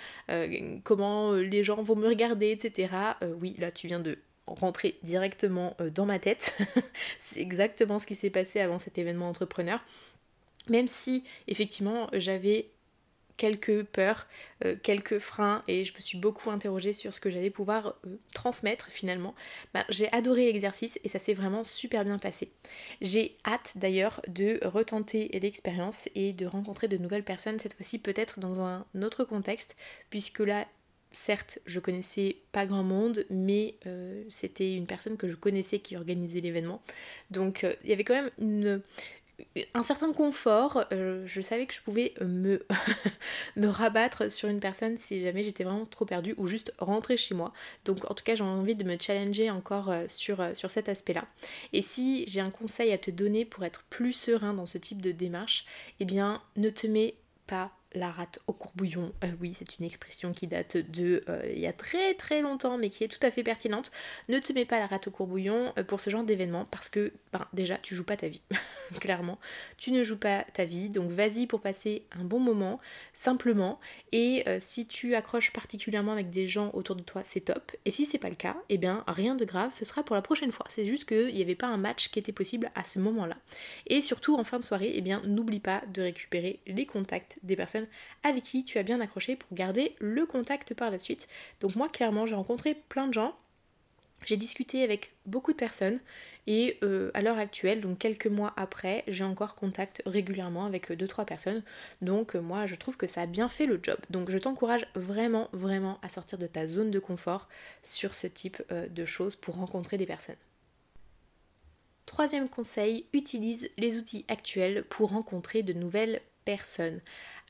comment 0.84 1.32
les 1.34 1.62
gens 1.62 1.82
vont 1.82 1.96
me 1.96 2.08
regarder, 2.08 2.50
etc. 2.50 2.94
oui, 3.40 3.54
là 3.58 3.70
tu 3.70 3.86
viens 3.86 4.00
de 4.00 4.18
rentrer 4.46 4.98
directement 5.02 5.76
euh, 5.80 5.90
dans 5.90 6.06
ma 6.06 6.18
tête. 6.18 6.56
c'est 7.18 7.40
exactement 7.40 7.98
ce 7.98 8.06
qui 8.06 8.14
s'est 8.14 8.30
passé 8.30 8.60
avant 8.60 8.78
cet 8.78 8.98
événement 8.98 9.28
entrepreneur. 9.28 9.82
Même 10.68 10.86
si 10.86 11.24
effectivement 11.48 12.08
j'avais 12.12 12.70
quelques 13.36 13.82
peurs, 13.84 14.28
euh, 14.64 14.76
quelques 14.80 15.18
freins 15.18 15.62
et 15.66 15.84
je 15.84 15.94
me 15.94 16.00
suis 16.00 16.18
beaucoup 16.18 16.50
interrogée 16.50 16.92
sur 16.92 17.12
ce 17.12 17.20
que 17.20 17.30
j'allais 17.30 17.50
pouvoir 17.50 17.96
euh, 18.06 18.16
transmettre 18.34 18.86
finalement. 18.88 19.34
Bah, 19.74 19.84
j'ai 19.88 20.12
adoré 20.12 20.44
l'exercice 20.44 20.98
et 21.02 21.08
ça 21.08 21.18
s'est 21.18 21.34
vraiment 21.34 21.64
super 21.64 22.04
bien 22.04 22.18
passé. 22.18 22.52
J'ai 23.00 23.36
hâte 23.44 23.72
d'ailleurs 23.76 24.20
de 24.28 24.60
retenter 24.62 25.28
l'expérience 25.42 26.08
et 26.14 26.32
de 26.32 26.46
rencontrer 26.46 26.88
de 26.88 26.98
nouvelles 26.98 27.24
personnes, 27.24 27.58
cette 27.58 27.74
fois-ci 27.74 27.98
peut-être 27.98 28.38
dans 28.38 28.60
un 28.60 28.86
autre 29.02 29.24
contexte, 29.24 29.76
puisque 30.10 30.40
là 30.40 30.66
certes, 31.12 31.58
je 31.66 31.80
connaissais 31.80 32.36
pas 32.52 32.66
grand 32.66 32.82
monde, 32.82 33.24
mais 33.30 33.76
euh, 33.86 34.24
c'était 34.28 34.74
une 34.74 34.86
personne 34.86 35.16
que 35.16 35.28
je 35.28 35.34
connaissais 35.34 35.78
qui 35.78 35.96
organisait 35.96 36.40
l'événement. 36.40 36.82
Donc 37.30 37.64
euh, 37.64 37.74
il 37.84 37.90
y 37.90 37.92
avait 37.92 38.04
quand 38.04 38.14
même 38.38 38.82
un 39.74 39.82
certain 39.82 40.12
confort. 40.12 40.84
Euh, 40.92 41.22
je 41.26 41.40
savais 41.40 41.66
que 41.66 41.74
je 41.74 41.80
pouvais 41.80 42.14
me, 42.20 42.64
me 43.56 43.66
rabattre 43.66 44.30
sur 44.30 44.48
une 44.48 44.60
personne 44.60 44.98
si 44.98 45.22
jamais 45.22 45.42
j'étais 45.42 45.64
vraiment 45.64 45.86
trop 45.86 46.04
perdue 46.04 46.34
ou 46.36 46.46
juste 46.46 46.72
rentrer 46.78 47.16
chez 47.16 47.34
moi. 47.34 47.52
Donc 47.84 48.10
en 48.10 48.14
tout 48.14 48.24
cas, 48.24 48.34
j'ai 48.34 48.44
envie 48.44 48.76
de 48.76 48.84
me 48.84 48.96
challenger 48.98 49.50
encore 49.50 49.92
sur, 50.08 50.44
sur 50.54 50.70
cet 50.70 50.88
aspect-là. 50.88 51.26
Et 51.72 51.82
si 51.82 52.24
j'ai 52.26 52.40
un 52.40 52.50
conseil 52.50 52.92
à 52.92 52.98
te 52.98 53.10
donner 53.10 53.44
pour 53.44 53.64
être 53.64 53.84
plus 53.90 54.12
serein 54.12 54.54
dans 54.54 54.66
ce 54.66 54.78
type 54.78 55.02
de 55.02 55.12
démarche, 55.12 55.64
eh 56.00 56.04
bien 56.04 56.42
ne 56.56 56.70
te 56.70 56.86
mets 56.86 57.14
pas 57.46 57.72
la 57.94 58.10
rate 58.10 58.38
au 58.46 58.52
courbouillon. 58.52 59.12
Euh, 59.24 59.28
oui, 59.40 59.54
c'est 59.56 59.78
une 59.78 59.84
expression 59.84 60.32
qui 60.32 60.46
date 60.46 60.76
de 60.76 61.24
euh, 61.28 61.42
il 61.52 61.60
y 61.60 61.66
a 61.66 61.72
très 61.72 62.14
très 62.14 62.40
longtemps, 62.40 62.78
mais 62.78 62.88
qui 62.88 63.04
est 63.04 63.08
tout 63.08 63.24
à 63.24 63.30
fait 63.30 63.42
pertinente. 63.42 63.90
Ne 64.28 64.38
te 64.38 64.52
mets 64.52 64.64
pas 64.64 64.78
la 64.78 64.86
rate 64.86 65.08
au 65.08 65.10
courbouillon 65.10 65.72
euh, 65.78 65.84
pour 65.84 66.00
ce 66.00 66.10
genre 66.10 66.24
d'événement 66.24 66.66
parce 66.70 66.88
que 66.88 67.12
ben, 67.32 67.46
déjà 67.52 67.76
tu 67.76 67.94
joues 67.94 68.04
pas 68.04 68.16
ta 68.16 68.28
vie, 68.28 68.42
clairement. 69.00 69.38
Tu 69.76 69.90
ne 69.92 70.04
joues 70.04 70.18
pas 70.18 70.44
ta 70.52 70.64
vie, 70.64 70.90
donc 70.90 71.10
vas-y 71.10 71.46
pour 71.46 71.60
passer 71.60 72.06
un 72.12 72.24
bon 72.24 72.40
moment, 72.40 72.80
simplement. 73.12 73.80
Et 74.12 74.44
si 74.58 74.86
tu 74.86 75.14
accroches 75.14 75.52
particulièrement 75.52 76.12
avec 76.12 76.30
des 76.30 76.46
gens 76.46 76.70
autour 76.74 76.96
de 76.96 77.02
toi, 77.02 77.22
c'est 77.24 77.40
top. 77.40 77.72
Et 77.84 77.90
si 77.90 78.06
c'est 78.06 78.18
pas 78.18 78.28
le 78.28 78.34
cas, 78.34 78.56
eh 78.68 78.78
bien 78.78 79.04
rien 79.06 79.34
de 79.34 79.44
grave, 79.44 79.70
ce 79.72 79.84
sera 79.84 80.02
pour 80.02 80.16
la 80.16 80.22
prochaine 80.22 80.52
fois. 80.52 80.66
C'est 80.68 80.84
juste 80.84 81.04
qu'il 81.06 81.34
n'y 81.34 81.42
avait 81.42 81.54
pas 81.54 81.66
un 81.66 81.76
match 81.76 82.10
qui 82.10 82.18
était 82.18 82.32
possible 82.32 82.70
à 82.74 82.84
ce 82.84 82.98
moment-là. 82.98 83.36
Et 83.86 84.00
surtout 84.00 84.36
en 84.36 84.44
fin 84.44 84.58
de 84.58 84.64
soirée, 84.64 84.92
eh 84.94 85.00
bien 85.00 85.22
n'oublie 85.24 85.60
pas 85.60 85.82
de 85.92 86.02
récupérer 86.02 86.60
les 86.66 86.86
contacts 86.86 87.38
des 87.42 87.56
personnes 87.56 87.81
avec 88.22 88.42
qui 88.42 88.64
tu 88.64 88.78
as 88.78 88.82
bien 88.82 89.00
accroché 89.00 89.36
pour 89.36 89.54
garder 89.54 89.96
le 90.00 90.26
contact 90.26 90.74
par 90.74 90.90
la 90.90 90.98
suite. 90.98 91.28
Donc 91.60 91.76
moi 91.76 91.88
clairement 91.88 92.26
j'ai 92.26 92.34
rencontré 92.34 92.74
plein 92.74 93.06
de 93.06 93.14
gens, 93.14 93.34
j'ai 94.24 94.36
discuté 94.36 94.84
avec 94.84 95.12
beaucoup 95.26 95.52
de 95.52 95.56
personnes 95.56 96.00
et 96.46 96.78
euh, 96.82 97.10
à 97.14 97.22
l'heure 97.22 97.38
actuelle, 97.38 97.80
donc 97.80 97.98
quelques 97.98 98.26
mois 98.26 98.52
après, 98.56 99.04
j'ai 99.08 99.24
encore 99.24 99.54
contact 99.54 100.02
régulièrement 100.06 100.64
avec 100.64 100.90
2-3 100.90 101.24
personnes. 101.24 101.62
Donc 102.00 102.34
euh, 102.34 102.40
moi 102.40 102.66
je 102.66 102.74
trouve 102.74 102.96
que 102.96 103.06
ça 103.06 103.22
a 103.22 103.26
bien 103.26 103.48
fait 103.48 103.66
le 103.66 103.80
job. 103.82 103.98
Donc 104.10 104.30
je 104.30 104.38
t'encourage 104.38 104.86
vraiment 104.94 105.48
vraiment 105.52 105.98
à 106.02 106.08
sortir 106.08 106.38
de 106.38 106.46
ta 106.46 106.66
zone 106.66 106.90
de 106.90 106.98
confort 106.98 107.48
sur 107.82 108.14
ce 108.14 108.26
type 108.26 108.62
euh, 108.70 108.88
de 108.88 109.04
choses 109.04 109.36
pour 109.36 109.56
rencontrer 109.56 109.98
des 109.98 110.06
personnes. 110.06 110.36
Troisième 112.06 112.48
conseil, 112.48 113.06
utilise 113.12 113.70
les 113.78 113.96
outils 113.96 114.24
actuels 114.28 114.84
pour 114.84 115.10
rencontrer 115.10 115.62
de 115.62 115.72
nouvelles 115.72 116.20
personnes 116.44 117.00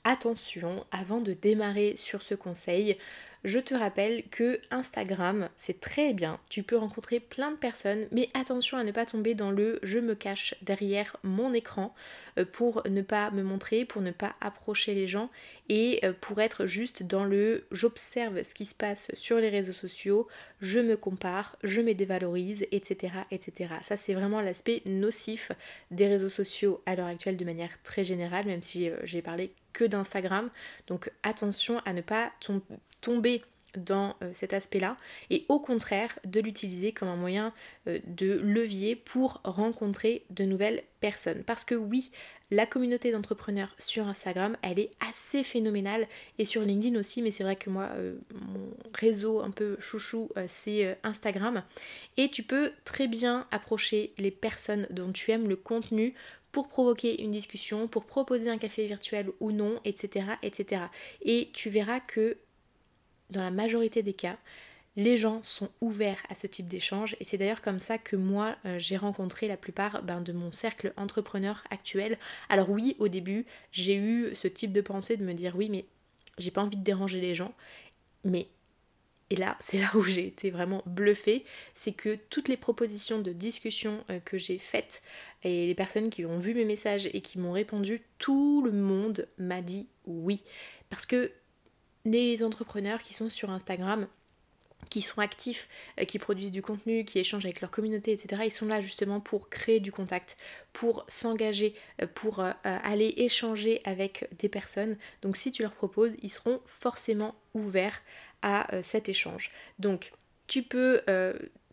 attention, 0.05 0.85
avant 0.91 1.21
de 1.21 1.33
démarrer 1.33 1.95
sur 1.97 2.23
ce 2.23 2.35
conseil, 2.35 2.97
je 3.45 3.59
te 3.59 3.75
rappelle 3.75 4.23
que 4.31 4.61
Instagram, 4.71 5.49
c'est 5.57 5.81
très 5.81 6.15
bien. 6.15 6.39
Tu 6.49 6.63
peux 6.63 6.77
rencontrer 6.77 7.19
plein 7.19 7.51
de 7.51 7.57
personnes, 7.57 8.07
mais 8.13 8.29
attention 8.35 8.79
à 8.79 8.85
ne 8.85 8.93
pas 8.93 9.05
tomber 9.05 9.35
dans 9.35 9.51
le 9.51 9.81
je 9.83 9.99
me 9.99 10.15
cache 10.15 10.55
derrière 10.63 11.17
mon 11.25 11.53
écran 11.53 11.93
euh, 12.39 12.45
pour 12.45 12.83
ne 12.89 13.03
pas 13.03 13.33
me 13.33 13.43
montrer, 13.43 13.85
pour 13.85 14.01
ne 14.01 14.13
pas 14.13 14.35
approcher 14.41 14.95
les 14.95 15.09
gens 15.09 15.29
et 15.69 16.01
euh, 16.05 16.13
pour 16.13 16.41
être 16.41 16.67
juste 16.67 17.03
dans 17.03 17.25
le 17.25 17.67
j'observe 17.73 18.45
ce 18.45 18.55
qui 18.55 18.65
se 18.65 18.77
passe 18.77 19.11
sur 19.15 19.39
les 19.39 19.49
réseaux 19.49 19.73
sociaux, 19.73 20.29
je 20.61 20.79
me 20.79 20.97
compare, 20.97 21.57
je 21.65 21.81
me 21.81 21.95
dévalorise, 21.95 22.67
etc. 22.71 23.13
etc. 23.33 23.75
Ça, 23.83 23.97
c'est 23.97 24.15
vraiment 24.15 24.41
l'aspect 24.41 24.83
nocif 24.87 25.51
des 25.91 26.07
réseaux 26.07 26.29
sociaux 26.29 26.81
à 26.87 26.95
l'heure 26.95 27.07
actuelle 27.07 27.37
de 27.37 27.45
manière 27.45 27.83
très 27.83 28.05
générale, 28.05 28.47
même 28.47 28.63
si 28.63 28.89
euh, 28.89 28.97
j'ai 29.03 29.21
parlé 29.21 29.53
que 29.73 29.85
d'Instagram. 29.85 30.51
Donc 30.87 31.11
attention 31.23 31.81
à 31.85 31.93
ne 31.93 32.01
pas 32.01 32.31
tomber 33.01 33.43
dans 33.77 34.17
euh, 34.23 34.31
cet 34.33 34.55
aspect-là 34.55 34.97
et 35.31 35.47
au 35.49 35.59
contraire 35.59 36.19
de 36.25 36.41
l'utiliser 36.41 36.93
comme 36.93 37.09
un 37.09 37.17
moyen 37.17 37.53
euh, 37.89 37.99
de 38.07 38.33
levier 38.33 38.97
pour 38.97 39.41
rencontrer 39.45 40.25
de 40.31 40.45
nouvelles 40.45 40.83
personnes. 41.01 41.43
Parce 41.45 41.65
que 41.65 41.75
oui, 41.75 42.11
la 42.53 42.67
communauté 42.67 43.11
d'entrepreneurs 43.11 43.75
sur 43.79 44.07
Instagram, 44.07 44.57
elle 44.63 44.79
est 44.79 44.91
assez 45.09 45.43
phénoménale 45.43 46.07
et 46.39 46.45
sur 46.45 46.63
LinkedIn 46.63 46.99
aussi, 46.99 47.23
mais 47.23 47.31
c'est 47.31 47.43
vrai 47.43 47.57
que 47.57 47.71
moi, 47.71 47.89
euh, 47.97 48.15
mon 48.33 48.71
réseau 48.95 49.41
un 49.41 49.51
peu 49.51 49.77
chouchou, 49.81 50.29
c'est 50.47 50.99
Instagram. 51.03 51.63
Et 52.17 52.31
tu 52.31 52.43
peux 52.43 52.71
très 52.85 53.09
bien 53.09 53.47
approcher 53.51 54.13
les 54.19 54.31
personnes 54.31 54.87
dont 54.91 55.11
tu 55.13 55.31
aimes 55.31 55.49
le 55.49 55.57
contenu 55.57 56.15
pour 56.53 56.69
provoquer 56.69 57.23
une 57.23 57.31
discussion, 57.31 57.89
pour 57.89 58.05
proposer 58.05 58.51
un 58.51 58.59
café 58.59 58.87
virtuel 58.87 59.31
ou 59.41 59.51
non, 59.51 59.81
etc. 59.85 60.27
etc. 60.43 60.83
Et 61.23 61.49
tu 61.55 61.71
verras 61.71 62.01
que 62.01 62.37
dans 63.31 63.41
la 63.41 63.51
majorité 63.51 64.03
des 64.03 64.13
cas, 64.13 64.37
les 64.97 65.17
gens 65.17 65.43
sont 65.43 65.71
ouverts 65.81 66.23
à 66.29 66.35
ce 66.35 66.47
type 66.47 66.69
d'échange 66.69 67.17
et 67.19 67.25
c'est 67.25 67.39
d'ailleurs 67.39 67.63
comme 67.63 67.79
ça 67.79 67.99
que 67.99 68.17
moi 68.17 68.57
euh, 68.67 68.79
j'ai 68.79 68.97
rencontré 68.97 69.49
la 69.49 69.57
plupart 69.57 70.03
ben, 70.03 70.21
de 70.21 70.33
mon 70.33 70.53
cercle 70.53 70.93
entrepreneur 70.97 71.65
actuel. 71.71 72.19
Alors 72.49 72.71
oui, 72.71 72.97
au 72.99 73.09
début, 73.09 73.47
j'ai 73.71 73.97
eu 73.97 74.35
ce 74.35 74.49
type 74.49 74.73
de 74.73 74.81
pensée 74.81 75.17
de 75.17 75.25
me 75.25 75.33
dire 75.33 75.57
oui, 75.57 75.69
mais 75.71 75.87
j'ai 76.39 76.51
pas 76.51 76.63
envie 76.63 76.77
de 76.77 76.85
déranger 76.85 77.21
les 77.21 77.35
gens, 77.35 77.55
mais 78.25 78.49
et 79.31 79.37
là, 79.37 79.57
c'est 79.61 79.79
là 79.79 79.89
où 79.95 80.03
j'ai 80.03 80.27
été 80.27 80.51
vraiment 80.51 80.83
bluffée, 80.85 81.47
c'est 81.73 81.93
que 81.93 82.17
toutes 82.29 82.49
les 82.49 82.59
propositions 82.59 83.19
de 83.19 83.33
discussion 83.33 84.05
euh, 84.11 84.21
que 84.21 84.37
j'ai 84.37 84.59
faites 84.59 85.03
et 85.43 85.67
les 85.67 85.75
personnes 85.75 86.11
qui 86.11 86.27
ont 86.27 86.39
vu 86.39 86.53
mes 86.53 86.67
messages 86.67 87.09
et 87.15 87.23
qui 87.23 87.39
m'ont 87.39 87.53
répondu, 87.53 88.01
tout 88.19 88.63
le 88.63 88.73
monde 88.73 89.27
m'a 89.39 89.63
dit 89.63 89.89
oui. 90.05 90.43
Parce 90.91 91.07
que 91.07 91.33
les 92.05 92.43
entrepreneurs 92.43 93.01
qui 93.01 93.15
sont 93.15 93.31
sur 93.31 93.49
Instagram, 93.49 94.07
qui 94.93 95.01
sont 95.01 95.23
actifs, 95.23 95.71
euh, 95.99 96.05
qui 96.05 96.19
produisent 96.19 96.53
du 96.53 96.61
contenu, 96.61 97.07
qui 97.07 97.19
échangent 97.19 97.47
avec 97.47 97.63
leur 97.63 97.71
communauté, 97.71 98.13
etc. 98.13 98.43
Ils 98.45 98.51
sont 98.51 98.67
là 98.67 98.83
justement 98.83 99.21
pour 99.21 99.49
créer 99.49 99.81
du 99.81 99.91
contact, 99.91 100.37
pour 100.75 101.07
s'engager, 101.09 101.73
euh, 102.03 102.07
pour 102.15 102.41
euh, 102.41 102.53
aller 102.63 103.15
échanger 103.17 103.81
avec 103.85 104.29
des 104.39 104.51
personnes. 104.51 104.99
Donc 105.23 105.39
si 105.39 105.51
tu 105.51 105.63
leur 105.63 105.73
proposes, 105.73 106.13
ils 106.21 106.29
seront 106.29 106.61
forcément 106.67 107.35
ouverts 107.55 108.03
à 108.43 108.83
cet 108.83 109.09
échange. 109.09 109.51
Donc 109.79 110.13
tu 110.47 110.63
peux 110.63 111.01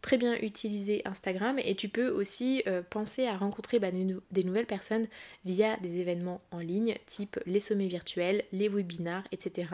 très 0.01 0.17
bien 0.17 0.35
utiliser 0.41 1.01
Instagram 1.05 1.59
et 1.63 1.75
tu 1.75 1.89
peux 1.89 2.09
aussi 2.09 2.63
euh, 2.67 2.81
penser 2.81 3.27
à 3.27 3.37
rencontrer 3.37 3.79
bah, 3.79 3.89
des, 3.91 4.43
nouvelles 4.43 4.65
personnes 4.65 5.07
via 5.45 5.77
des 5.77 5.99
événements 5.99 6.41
en 6.51 6.59
ligne 6.59 6.95
type 7.05 7.39
les 7.45 7.59
sommets 7.59 7.87
virtuels, 7.87 8.43
les 8.51 8.69
webinars, 8.69 9.23
etc. 9.31 9.69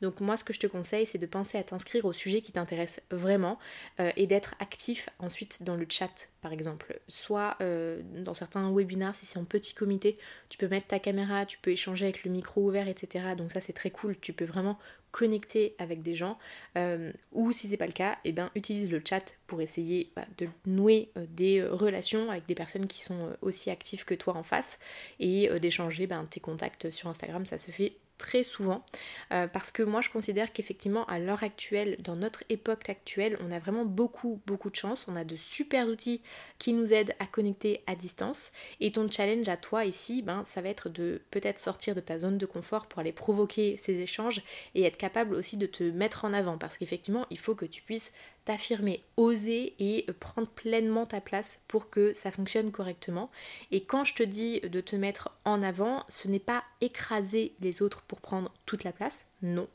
Donc 0.00 0.20
moi 0.20 0.36
ce 0.36 0.44
que 0.44 0.52
je 0.52 0.60
te 0.60 0.66
conseille 0.66 1.06
c'est 1.06 1.18
de 1.18 1.26
penser 1.26 1.58
à 1.58 1.62
t'inscrire 1.62 2.04
au 2.04 2.12
sujet 2.12 2.40
qui 2.40 2.52
t'intéresse 2.52 3.00
vraiment 3.10 3.58
euh, 4.00 4.10
et 4.16 4.26
d'être 4.26 4.54
actif 4.60 5.08
ensuite 5.18 5.62
dans 5.62 5.76
le 5.76 5.86
chat 5.88 6.28
par 6.42 6.52
exemple. 6.52 7.00
Soit 7.08 7.56
euh, 7.60 8.02
dans 8.24 8.34
certains 8.34 8.70
webinars 8.70 9.14
si 9.14 9.26
c'est 9.26 9.38
en 9.38 9.44
petit 9.44 9.74
comité 9.74 10.18
tu 10.48 10.58
peux 10.58 10.68
mettre 10.68 10.88
ta 10.88 10.98
caméra, 10.98 11.46
tu 11.46 11.58
peux 11.58 11.70
échanger 11.70 12.04
avec 12.04 12.24
le 12.24 12.30
micro 12.30 12.66
ouvert, 12.66 12.88
etc. 12.88 13.34
Donc 13.36 13.52
ça 13.52 13.60
c'est 13.60 13.72
très 13.72 13.90
cool, 13.90 14.18
tu 14.18 14.32
peux 14.32 14.44
vraiment 14.44 14.78
connecter 15.10 15.74
avec 15.78 16.02
des 16.02 16.14
gens 16.14 16.38
euh, 16.76 17.12
ou 17.32 17.52
si 17.52 17.68
c'est 17.68 17.76
pas 17.76 17.86
le 17.86 17.92
cas 17.92 18.12
et 18.24 18.30
eh 18.30 18.32
ben 18.32 18.50
utilise 18.54 18.90
le 18.90 19.02
chat 19.06 19.36
pour 19.46 19.60
essayer 19.60 20.12
bah, 20.14 20.24
de 20.38 20.48
nouer 20.66 21.10
euh, 21.16 21.26
des 21.28 21.60
euh, 21.60 21.72
relations 21.72 22.30
avec 22.30 22.46
des 22.46 22.54
personnes 22.54 22.86
qui 22.86 23.00
sont 23.00 23.36
aussi 23.42 23.70
actives 23.70 24.04
que 24.04 24.14
toi 24.14 24.36
en 24.36 24.42
face 24.42 24.78
et 25.18 25.48
d'échanger 25.60 26.06
ben, 26.06 26.24
tes 26.24 26.40
contacts 26.40 26.90
sur 26.90 27.08
Instagram. 27.08 27.44
Ça 27.46 27.58
se 27.58 27.70
fait 27.70 27.96
très 28.20 28.42
souvent 28.42 28.84
euh, 29.32 29.48
parce 29.48 29.72
que 29.72 29.82
moi 29.82 30.02
je 30.02 30.10
considère 30.10 30.52
qu'effectivement 30.52 31.06
à 31.06 31.18
l'heure 31.18 31.42
actuelle, 31.42 31.96
dans 32.00 32.16
notre 32.16 32.44
époque 32.50 32.90
actuelle, 32.90 33.38
on 33.40 33.50
a 33.50 33.58
vraiment 33.58 33.86
beaucoup 33.86 34.42
beaucoup 34.46 34.68
de 34.68 34.76
chance, 34.76 35.06
on 35.08 35.16
a 35.16 35.24
de 35.24 35.36
super 35.36 35.88
outils 35.88 36.20
qui 36.58 36.74
nous 36.74 36.92
aident 36.92 37.14
à 37.18 37.26
connecter 37.26 37.82
à 37.86 37.96
distance. 37.96 38.52
Et 38.78 38.92
ton 38.92 39.10
challenge 39.10 39.48
à 39.48 39.56
toi 39.56 39.86
ici, 39.86 40.20
ben, 40.20 40.44
ça 40.44 40.60
va 40.60 40.68
être 40.68 40.90
de 40.90 41.22
peut-être 41.30 41.58
sortir 41.58 41.94
de 41.94 42.00
ta 42.00 42.18
zone 42.18 42.36
de 42.36 42.44
confort 42.44 42.86
pour 42.86 43.00
aller 43.00 43.12
provoquer 43.12 43.78
ces 43.78 43.98
échanges 44.00 44.42
et 44.74 44.82
être 44.82 44.98
capable 44.98 45.34
aussi 45.34 45.56
de 45.56 45.66
te 45.66 45.82
mettre 45.82 46.26
en 46.26 46.34
avant. 46.34 46.58
Parce 46.58 46.76
qu'effectivement 46.76 47.24
il 47.30 47.38
faut 47.38 47.54
que 47.54 47.64
tu 47.64 47.80
puisses 47.80 48.12
t'affirmer, 48.50 49.04
oser 49.16 49.74
et 49.78 50.06
prendre 50.18 50.48
pleinement 50.48 51.06
ta 51.06 51.20
place 51.20 51.60
pour 51.68 51.88
que 51.88 52.12
ça 52.14 52.32
fonctionne 52.32 52.72
correctement. 52.72 53.30
Et 53.70 53.84
quand 53.84 54.04
je 54.04 54.12
te 54.12 54.24
dis 54.24 54.58
de 54.62 54.80
te 54.80 54.96
mettre 54.96 55.30
en 55.44 55.62
avant, 55.62 56.02
ce 56.08 56.26
n'est 56.26 56.40
pas 56.40 56.64
écraser 56.80 57.54
les 57.60 57.80
autres 57.80 58.02
pour 58.02 58.20
prendre 58.20 58.52
toute 58.66 58.82
la 58.82 58.90
place, 58.90 59.26
non. 59.40 59.68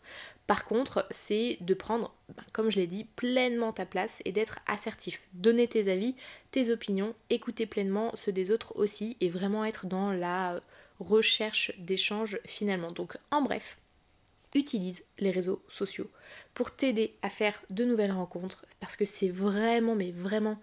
Par 0.46 0.65
contre, 0.65 1.08
c'est 1.10 1.58
de 1.62 1.74
prendre, 1.74 2.13
ben, 2.36 2.44
comme 2.51 2.70
je 2.70 2.75
l'ai 2.75 2.86
dit, 2.86 3.05
pleinement 3.05 3.72
ta 3.72 3.86
place 3.86 4.22
et 4.25 4.34
d'être 4.34 4.60
assertif. 4.67 5.22
Donner 5.32 5.70
tes 5.70 5.89
avis, 5.89 6.13
tes 6.51 6.70
opinions, 6.70 7.15
écouter 7.29 7.67
pleinement 7.67 8.12
ceux 8.13 8.34
des 8.34 8.51
autres 8.51 8.75
aussi 8.75 9.15
et 9.22 9.29
vraiment 9.29 9.63
être 9.63 9.86
dans 9.86 10.12
la 10.12 10.60
recherche 11.00 11.72
d'échange 11.77 12.39
finalement. 12.46 12.91
Donc 12.91 13.17
en 13.32 13.41
bref, 13.41 13.77
utilise 14.55 15.05
les 15.19 15.29
réseaux 15.29 15.62
sociaux 15.67 16.09
pour 16.53 16.75
t'aider 16.75 17.15
à 17.21 17.29
faire 17.29 17.62
de 17.69 17.85
nouvelles 17.85 18.12
rencontres 18.12 18.65
parce 18.79 18.95
que 18.95 19.05
c'est 19.05 19.29
vraiment 19.29 19.95
mais 19.95 20.12
vraiment 20.12 20.59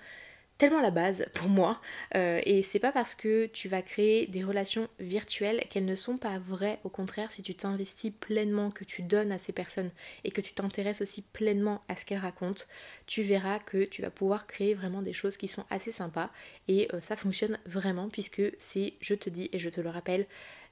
tellement 0.62 0.80
la 0.80 0.92
base 0.92 1.26
pour 1.34 1.48
moi 1.48 1.80
euh, 2.14 2.40
et 2.44 2.62
c'est 2.62 2.78
pas 2.78 2.92
parce 2.92 3.16
que 3.16 3.46
tu 3.46 3.68
vas 3.68 3.82
créer 3.82 4.28
des 4.28 4.44
relations 4.44 4.86
virtuelles 5.00 5.64
qu'elles 5.68 5.84
ne 5.84 5.96
sont 5.96 6.18
pas 6.18 6.38
vraies 6.38 6.78
au 6.84 6.88
contraire 6.88 7.32
si 7.32 7.42
tu 7.42 7.56
t'investis 7.56 8.12
pleinement 8.12 8.70
que 8.70 8.84
tu 8.84 9.02
donnes 9.02 9.32
à 9.32 9.38
ces 9.38 9.52
personnes 9.52 9.90
et 10.22 10.30
que 10.30 10.40
tu 10.40 10.52
t'intéresses 10.52 11.00
aussi 11.00 11.22
pleinement 11.22 11.82
à 11.88 11.96
ce 11.96 12.04
qu'elles 12.04 12.20
racontent 12.20 12.62
tu 13.06 13.22
verras 13.22 13.58
que 13.58 13.82
tu 13.82 14.02
vas 14.02 14.10
pouvoir 14.10 14.46
créer 14.46 14.74
vraiment 14.74 15.02
des 15.02 15.12
choses 15.12 15.36
qui 15.36 15.48
sont 15.48 15.64
assez 15.68 15.90
sympas 15.90 16.30
et 16.68 16.86
euh, 16.94 17.00
ça 17.00 17.16
fonctionne 17.16 17.58
vraiment 17.66 18.08
puisque 18.08 18.42
c'est 18.56 18.94
je 19.00 19.14
te 19.14 19.30
dis 19.30 19.50
et 19.52 19.58
je 19.58 19.68
te 19.68 19.80
le 19.80 19.90
rappelle 19.90 20.28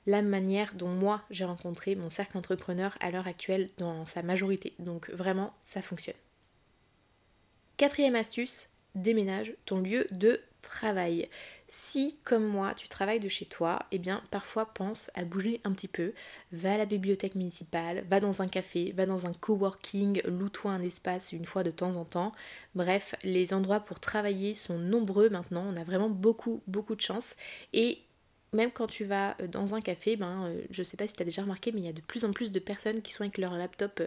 la 0.06 0.22
manière 0.22 0.72
dont 0.74 0.86
moi 0.86 1.22
j'ai 1.30 1.44
rencontré 1.44 1.96
mon 1.96 2.10
cercle 2.10 2.38
entrepreneur 2.38 2.96
à 3.00 3.10
l'heure 3.10 3.26
actuelle 3.26 3.68
dans 3.76 4.06
sa 4.06 4.22
majorité. 4.22 4.72
Donc 4.78 5.10
vraiment, 5.10 5.52
ça 5.60 5.82
fonctionne. 5.82 6.16
Quatrième 7.76 8.14
astuce, 8.16 8.70
déménage 8.94 9.54
ton 9.64 9.80
lieu 9.80 10.06
de 10.10 10.40
travail. 10.60 11.28
Si, 11.68 12.18
comme 12.24 12.44
moi, 12.44 12.74
tu 12.74 12.88
travailles 12.88 13.20
de 13.20 13.28
chez 13.28 13.44
toi, 13.44 13.80
eh 13.92 13.98
bien, 13.98 14.22
parfois 14.30 14.66
pense 14.66 15.10
à 15.14 15.24
bouger 15.24 15.60
un 15.64 15.72
petit 15.72 15.88
peu. 15.88 16.12
Va 16.52 16.74
à 16.74 16.78
la 16.78 16.86
bibliothèque 16.86 17.34
municipale, 17.34 18.04
va 18.08 18.20
dans 18.20 18.42
un 18.42 18.48
café, 18.48 18.92
va 18.92 19.06
dans 19.06 19.26
un 19.26 19.32
coworking, 19.32 20.22
loue-toi 20.26 20.72
un 20.72 20.82
espace 20.82 21.32
une 21.32 21.46
fois 21.46 21.62
de 21.62 21.70
temps 21.70 21.96
en 21.96 22.04
temps. 22.04 22.32
Bref, 22.74 23.14
les 23.22 23.54
endroits 23.54 23.80
pour 23.80 24.00
travailler 24.00 24.54
sont 24.54 24.78
nombreux 24.78 25.30
maintenant. 25.30 25.64
On 25.68 25.76
a 25.76 25.84
vraiment 25.84 26.10
beaucoup, 26.10 26.62
beaucoup 26.66 26.96
de 26.96 27.00
chance. 27.00 27.36
Et 27.72 28.02
même 28.52 28.70
quand 28.72 28.86
tu 28.86 29.04
vas 29.04 29.36
euh, 29.40 29.46
dans 29.46 29.74
un 29.74 29.80
café, 29.80 30.16
ben, 30.16 30.46
euh, 30.46 30.62
je 30.70 30.82
sais 30.82 30.96
pas 30.96 31.06
si 31.06 31.14
tu 31.14 31.22
as 31.22 31.24
déjà 31.24 31.42
remarqué, 31.42 31.72
mais 31.72 31.80
il 31.80 31.86
y 31.86 31.88
a 31.88 31.92
de 31.92 32.00
plus 32.00 32.24
en 32.24 32.32
plus 32.32 32.52
de 32.52 32.58
personnes 32.58 33.02
qui 33.02 33.12
sont 33.12 33.22
avec 33.22 33.38
leur 33.38 33.54
laptop 33.54 34.00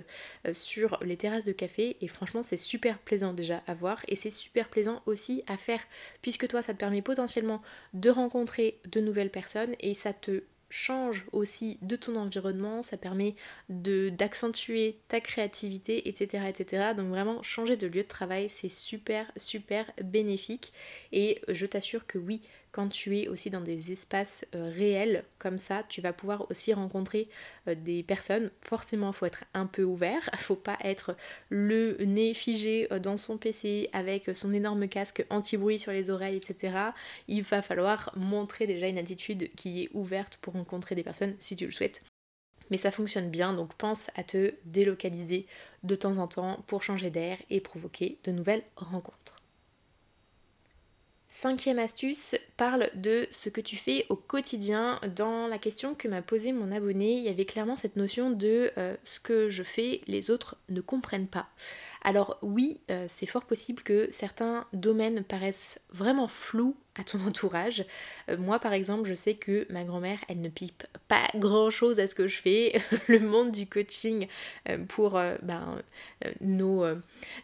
euh, 0.46 0.54
sur 0.54 0.98
les 1.02 1.18
terrasses 1.18 1.44
de 1.44 1.52
café 1.52 1.98
et 2.02 2.08
franchement 2.08 2.44
c'est 2.44 2.58
super 2.58 3.00
plaisant 3.00 3.34
déjà 3.34 3.64
à 3.68 3.74
voir 3.74 4.02
et 4.08 4.16
c'est 4.16 4.30
super 4.30 4.70
plaisant 4.70 5.02
aussi 5.06 5.44
à 5.48 5.58
faire 5.58 5.82
puisque 6.22 6.48
toi 6.48 6.62
ça 6.62 6.74
te 6.74 6.80
permet 6.80 7.02
potentiellement 7.02 7.62
de 7.94 8.10
rencontrer 8.10 8.80
de 8.92 9.00
nouvelles 9.00 9.32
personnes 9.32 9.76
et 9.80 9.94
ça 9.94 10.14
te 10.14 10.44
change 10.74 11.26
aussi 11.32 11.78
de 11.84 11.96
ton 11.96 12.16
environnement, 12.16 12.82
ça 12.82 12.98
permet 12.98 13.36
d'accentuer 13.70 14.98
ta 15.08 15.20
créativité, 15.20 16.10
etc., 16.10 16.46
etc. 16.50 16.94
Donc 16.98 17.10
vraiment 17.10 17.44
changer 17.44 17.78
de 17.78 17.86
lieu 17.86 18.02
de 18.02 18.08
travail, 18.08 18.50
c'est 18.50 18.70
super, 18.70 19.32
super 19.38 19.92
bénéfique. 20.04 20.74
Et 21.12 21.40
je 21.48 21.68
t'assure 21.68 22.08
que 22.08 22.18
oui, 22.18 22.42
quand 22.74 22.89
tu 22.89 23.18
es 23.20 23.27
aussi 23.30 23.51
dans 23.51 23.62
des 23.62 23.92
espaces 23.92 24.46
euh, 24.56 24.70
réels 24.75 25.24
comme 25.38 25.60
ça, 25.60 25.84
tu 25.88 26.01
vas 26.01 26.12
pouvoir 26.12 26.50
aussi 26.50 26.74
rencontrer 26.74 27.30
euh, 27.68 27.75
des 27.75 28.01
personnes. 28.01 28.50
Forcément, 28.62 29.12
il 29.12 29.13
faut 29.13 29.27
être 29.27 29.46
un 29.53 29.68
peu 29.68 29.84
ouvert, 29.84 30.27
faut 30.38 30.56
pas 30.56 30.77
être 30.84 31.15
le 31.50 31.96
nez 32.03 32.34
figé 32.34 32.92
euh, 32.92 32.98
dans 33.00 33.15
son 33.15 33.38
PC 33.38 33.89
avec 33.94 34.36
son 34.36 34.51
énorme 34.53 34.88
casque 34.88 35.24
anti-bruit 35.30 35.77
sur 35.77 35.92
les 35.92 36.10
oreilles, 36.10 36.36
etc. 36.36 36.75
Il 37.27 37.44
va 37.44 37.62
falloir 37.62 38.12
montrer 38.18 38.65
déjà 38.65 38.88
une 38.88 38.98
attitude 38.98 39.53
qui 39.56 39.84
est 39.84 39.89
ouverte 39.94 40.38
pour 40.38 40.53
rencontrer 40.53 40.96
des 40.96 41.03
personnes 41.03 41.36
si 41.38 41.56
tu 41.56 41.65
le 41.65 41.72
souhaites. 41.72 42.03
Mais 42.72 42.77
ça 42.77 42.92
fonctionne 42.92 43.30
bien, 43.30 43.53
donc 43.53 43.75
pense 43.75 44.10
à 44.15 44.24
te 44.24 44.56
délocaliser 44.65 45.46
de 45.84 45.96
temps 45.96 46.18
en 46.18 46.27
temps 46.27 46.63
pour 46.65 46.82
changer 46.82 47.12
d'air 47.12 47.38
et 47.51 47.62
provoquer 47.62 48.18
de 48.24 48.32
nouvelles 48.32 48.63
rencontres. 48.77 49.43
Cinquième 51.36 51.80
astuce, 51.80 52.36
parle 52.58 52.92
de 52.94 53.25
ce 53.32 53.50
que 53.50 53.60
tu 53.60 53.75
fais 53.75 54.06
au 54.10 54.16
quotidien. 54.16 55.00
Dans 55.16 55.48
la 55.48 55.58
question 55.58 55.96
que 55.96 56.08
m'a 56.08 56.22
posée 56.22 56.54
mon 56.54 56.72
abonné, 56.72 57.13
il 57.13 57.24
y 57.24 57.28
avait 57.28 57.44
clairement 57.44 57.75
cette 57.75 57.96
notion 57.96 58.30
de 58.30 58.70
euh, 58.78 58.96
ce 59.04 59.20
que 59.20 59.50
je 59.50 59.63
fais, 59.63 60.02
les 60.06 60.30
autres 60.30 60.58
ne 60.70 60.80
comprennent 60.80 61.28
pas. 61.28 61.48
Alors 62.04 62.38
oui, 62.44 62.82
euh, 62.92 63.06
c'est 63.08 63.25
fort 63.25 63.46
possible 63.46 63.82
que 63.82 64.08
certains 64.12 64.68
domaines 64.74 65.24
paraissent 65.24 65.82
vraiment 65.90 66.28
flous 66.28 66.78
à 67.00 67.04
ton 67.04 67.20
entourage. 67.28 67.86
Euh, 68.30 68.38
moi 68.38 68.60
par 68.60 68.74
exemple, 68.74 69.08
je 69.08 69.14
sais 69.14 69.36
que 69.36 69.66
ma 69.72 69.84
grand-mère, 69.84 70.20
elle 70.28 70.42
ne 70.42 70.50
pipe 70.50 70.86
pas 71.08 71.28
grand-chose 71.36 72.00
à 72.00 72.08
ce 72.08 72.16
que 72.16 72.28
je 72.28 72.38
fais. 72.38 72.80
le 73.08 73.20
monde 73.20 73.52
du 73.52 73.68
coaching 73.68 74.28
euh, 74.70 74.78
pour 74.88 75.18
euh, 75.18 75.36
ben, 75.42 75.82
nos, 76.42 76.86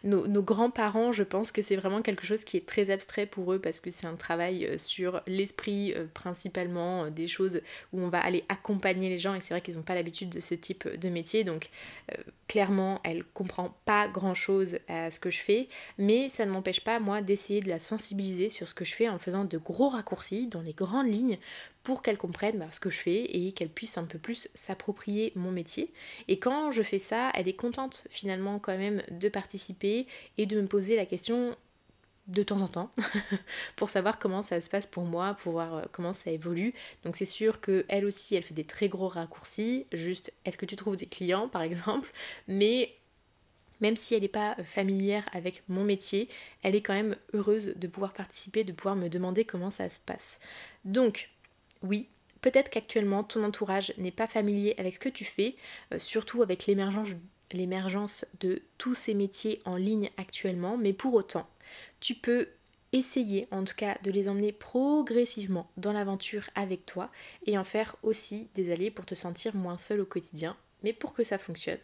nos, 0.04 0.42
grands-parents, 0.42 1.12
je 1.12 1.22
pense 1.22 1.52
que 1.52 1.62
c'est 1.62 1.76
vraiment 1.76 2.02
quelque 2.02 2.24
chose 2.24 2.44
qui 2.44 2.56
est 2.56 2.66
très 2.66 2.90
abstrait 2.90 3.26
pour 3.26 3.52
eux 3.52 3.58
parce 3.58 3.80
que 3.80 3.90
c'est 3.90 4.06
un 4.06 4.16
travail 4.16 4.78
sur 4.78 5.22
l'esprit 5.26 5.94
principalement, 6.14 7.10
des 7.10 7.26
choses 7.26 7.60
où 7.92 8.00
on 8.00 8.08
va 8.08 8.18
aller 8.18 8.44
accompagner 8.48 9.08
les 9.08 9.18
gens 9.18 9.34
et 9.34 9.40
c'est 9.40 9.54
vrai 9.54 9.60
qu'ils 9.60 9.76
n'ont 9.76 9.82
pas 9.82 9.94
l'habitude 9.94 10.30
de 10.30 10.40
ce 10.40 10.54
type 10.54 10.88
de 10.88 11.08
métier. 11.08 11.44
Donc 11.44 11.70
clairement, 12.48 13.00
elle 13.04 13.24
comprend 13.24 13.76
pas 13.84 14.08
grand-chose 14.08 14.78
à 14.88 15.10
ce 15.10 15.20
que 15.20 15.30
je 15.30 15.38
fais, 15.38 15.68
mais 15.98 16.28
ça 16.28 16.46
ne 16.46 16.50
m'empêche 16.50 16.80
pas 16.80 16.98
moi 16.98 17.22
d'essayer 17.22 17.60
de 17.60 17.68
la 17.68 17.78
sensibiliser 17.78 18.48
sur 18.48 18.66
ce 18.66 18.74
que 18.74 18.84
je 18.84 18.94
fais 18.94 19.08
en 19.08 19.18
faisant 19.18 19.39
de 19.44 19.58
gros 19.58 19.88
raccourcis 19.88 20.46
dans 20.46 20.60
les 20.60 20.72
grandes 20.72 21.12
lignes 21.12 21.38
pour 21.82 22.02
qu'elle 22.02 22.18
comprenne 22.18 22.58
bah, 22.58 22.68
ce 22.70 22.80
que 22.80 22.90
je 22.90 22.98
fais 22.98 23.24
et 23.24 23.52
qu'elle 23.52 23.70
puisse 23.70 23.98
un 23.98 24.04
peu 24.04 24.18
plus 24.18 24.48
s'approprier 24.54 25.32
mon 25.34 25.50
métier. 25.50 25.92
Et 26.28 26.38
quand 26.38 26.72
je 26.72 26.82
fais 26.82 26.98
ça, 26.98 27.30
elle 27.34 27.48
est 27.48 27.54
contente 27.54 28.06
finalement 28.10 28.58
quand 28.58 28.76
même 28.76 29.02
de 29.10 29.28
participer 29.28 30.06
et 30.38 30.46
de 30.46 30.60
me 30.60 30.66
poser 30.66 30.96
la 30.96 31.06
question 31.06 31.56
de 32.30 32.42
temps 32.42 32.60
en 32.60 32.68
temps 32.68 32.90
pour 33.76 33.90
savoir 33.90 34.18
comment 34.18 34.42
ça 34.42 34.60
se 34.60 34.70
passe 34.70 34.86
pour 34.86 35.04
moi, 35.04 35.34
pour 35.42 35.52
voir 35.52 35.74
euh, 35.74 35.82
comment 35.90 36.12
ça 36.12 36.30
évolue. 36.30 36.74
Donc 37.04 37.16
c'est 37.16 37.26
sûr 37.26 37.60
que 37.60 37.84
elle 37.88 38.04
aussi, 38.04 38.36
elle 38.36 38.42
fait 38.42 38.54
des 38.54 38.64
très 38.64 38.88
gros 38.88 39.08
raccourcis. 39.08 39.86
Juste, 39.92 40.32
est-ce 40.44 40.56
que 40.56 40.66
tu 40.66 40.76
trouves 40.76 40.96
des 40.96 41.06
clients 41.06 41.48
par 41.48 41.62
exemple? 41.62 42.12
Mais 42.46 42.94
même 43.80 43.96
si 43.96 44.14
elle 44.14 44.22
n'est 44.22 44.28
pas 44.28 44.54
familière 44.64 45.24
avec 45.32 45.62
mon 45.68 45.84
métier, 45.84 46.28
elle 46.62 46.74
est 46.74 46.82
quand 46.82 46.94
même 46.94 47.16
heureuse 47.32 47.74
de 47.76 47.86
pouvoir 47.86 48.12
participer, 48.12 48.64
de 48.64 48.72
pouvoir 48.72 48.96
me 48.96 49.08
demander 49.08 49.44
comment 49.44 49.70
ça 49.70 49.88
se 49.88 49.98
passe. 49.98 50.40
Donc, 50.84 51.30
oui, 51.82 52.08
peut-être 52.40 52.70
qu'actuellement 52.70 53.24
ton 53.24 53.44
entourage 53.44 53.92
n'est 53.98 54.10
pas 54.10 54.26
familier 54.26 54.74
avec 54.78 54.94
ce 54.94 55.00
que 55.00 55.08
tu 55.08 55.24
fais, 55.24 55.56
euh, 55.92 55.98
surtout 55.98 56.42
avec 56.42 56.66
l'émergence 56.66 58.24
de 58.40 58.62
tous 58.78 58.94
ces 58.94 59.14
métiers 59.14 59.60
en 59.64 59.76
ligne 59.76 60.10
actuellement, 60.16 60.76
mais 60.76 60.92
pour 60.92 61.14
autant, 61.14 61.48
tu 62.00 62.14
peux 62.14 62.48
essayer 62.92 63.46
en 63.50 63.64
tout 63.64 63.74
cas 63.76 63.96
de 64.02 64.10
les 64.10 64.28
emmener 64.28 64.52
progressivement 64.52 65.70
dans 65.76 65.92
l'aventure 65.92 66.50
avec 66.54 66.86
toi 66.86 67.10
et 67.46 67.56
en 67.56 67.64
faire 67.64 67.96
aussi 68.02 68.50
des 68.54 68.72
alliés 68.72 68.90
pour 68.90 69.06
te 69.06 69.14
sentir 69.14 69.54
moins 69.54 69.78
seul 69.78 70.00
au 70.00 70.06
quotidien. 70.06 70.56
Mais 70.82 70.92
pour 70.92 71.12
que 71.12 71.22
ça 71.22 71.38
fonctionne, 71.38 71.78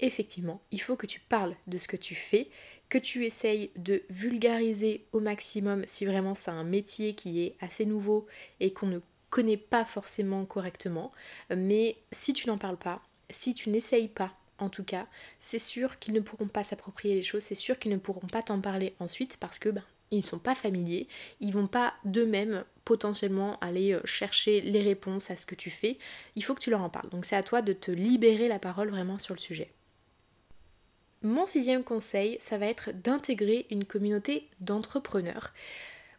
effectivement, 0.00 0.60
il 0.70 0.80
faut 0.80 0.96
que 0.96 1.06
tu 1.06 1.20
parles 1.20 1.56
de 1.66 1.78
ce 1.78 1.88
que 1.88 1.96
tu 1.96 2.14
fais, 2.14 2.48
que 2.88 2.98
tu 2.98 3.24
essayes 3.24 3.70
de 3.76 4.02
vulgariser 4.10 5.06
au 5.12 5.20
maximum 5.20 5.84
si 5.86 6.06
vraiment 6.06 6.34
c'est 6.34 6.50
un 6.50 6.64
métier 6.64 7.14
qui 7.14 7.42
est 7.42 7.56
assez 7.60 7.84
nouveau 7.84 8.26
et 8.60 8.72
qu'on 8.72 8.86
ne 8.86 9.00
connaît 9.30 9.56
pas 9.56 9.84
forcément 9.84 10.44
correctement. 10.44 11.10
Mais 11.54 11.96
si 12.12 12.32
tu 12.32 12.46
n'en 12.46 12.58
parles 12.58 12.78
pas, 12.78 13.02
si 13.30 13.54
tu 13.54 13.70
n'essayes 13.70 14.08
pas 14.08 14.32
en 14.58 14.70
tout 14.70 14.84
cas, 14.84 15.06
c'est 15.38 15.58
sûr 15.58 15.98
qu'ils 15.98 16.14
ne 16.14 16.20
pourront 16.20 16.48
pas 16.48 16.64
s'approprier 16.64 17.14
les 17.14 17.22
choses, 17.22 17.42
c'est 17.42 17.54
sûr 17.54 17.78
qu'ils 17.78 17.92
ne 17.92 17.98
pourront 17.98 18.26
pas 18.26 18.42
t'en 18.42 18.60
parler 18.60 18.94
ensuite 19.00 19.36
parce 19.36 19.58
que 19.58 19.68
ben, 19.68 19.84
ils 20.10 20.18
ne 20.18 20.22
sont 20.22 20.38
pas 20.38 20.54
familiers, 20.54 21.08
ils 21.40 21.52
vont 21.52 21.66
pas 21.66 21.94
d'eux-mêmes 22.04 22.64
potentiellement 22.84 23.58
aller 23.60 23.92
euh, 23.92 24.00
chercher 24.04 24.60
les 24.60 24.80
réponses 24.80 25.30
à 25.30 25.36
ce 25.36 25.44
que 25.44 25.54
tu 25.54 25.70
fais. 25.70 25.98
Il 26.36 26.44
faut 26.44 26.54
que 26.54 26.60
tu 26.60 26.70
leur 26.70 26.82
en 26.82 26.88
parles. 26.88 27.10
Donc 27.10 27.26
c'est 27.26 27.36
à 27.36 27.42
toi 27.42 27.60
de 27.60 27.72
te 27.72 27.90
libérer 27.90 28.48
la 28.48 28.58
parole 28.58 28.90
vraiment 28.90 29.18
sur 29.18 29.34
le 29.34 29.40
sujet. 29.40 29.72
Mon 31.26 31.44
sixième 31.44 31.82
conseil, 31.82 32.36
ça 32.38 32.56
va 32.56 32.66
être 32.66 32.92
d'intégrer 32.92 33.66
une 33.72 33.84
communauté 33.84 34.46
d'entrepreneurs. 34.60 35.52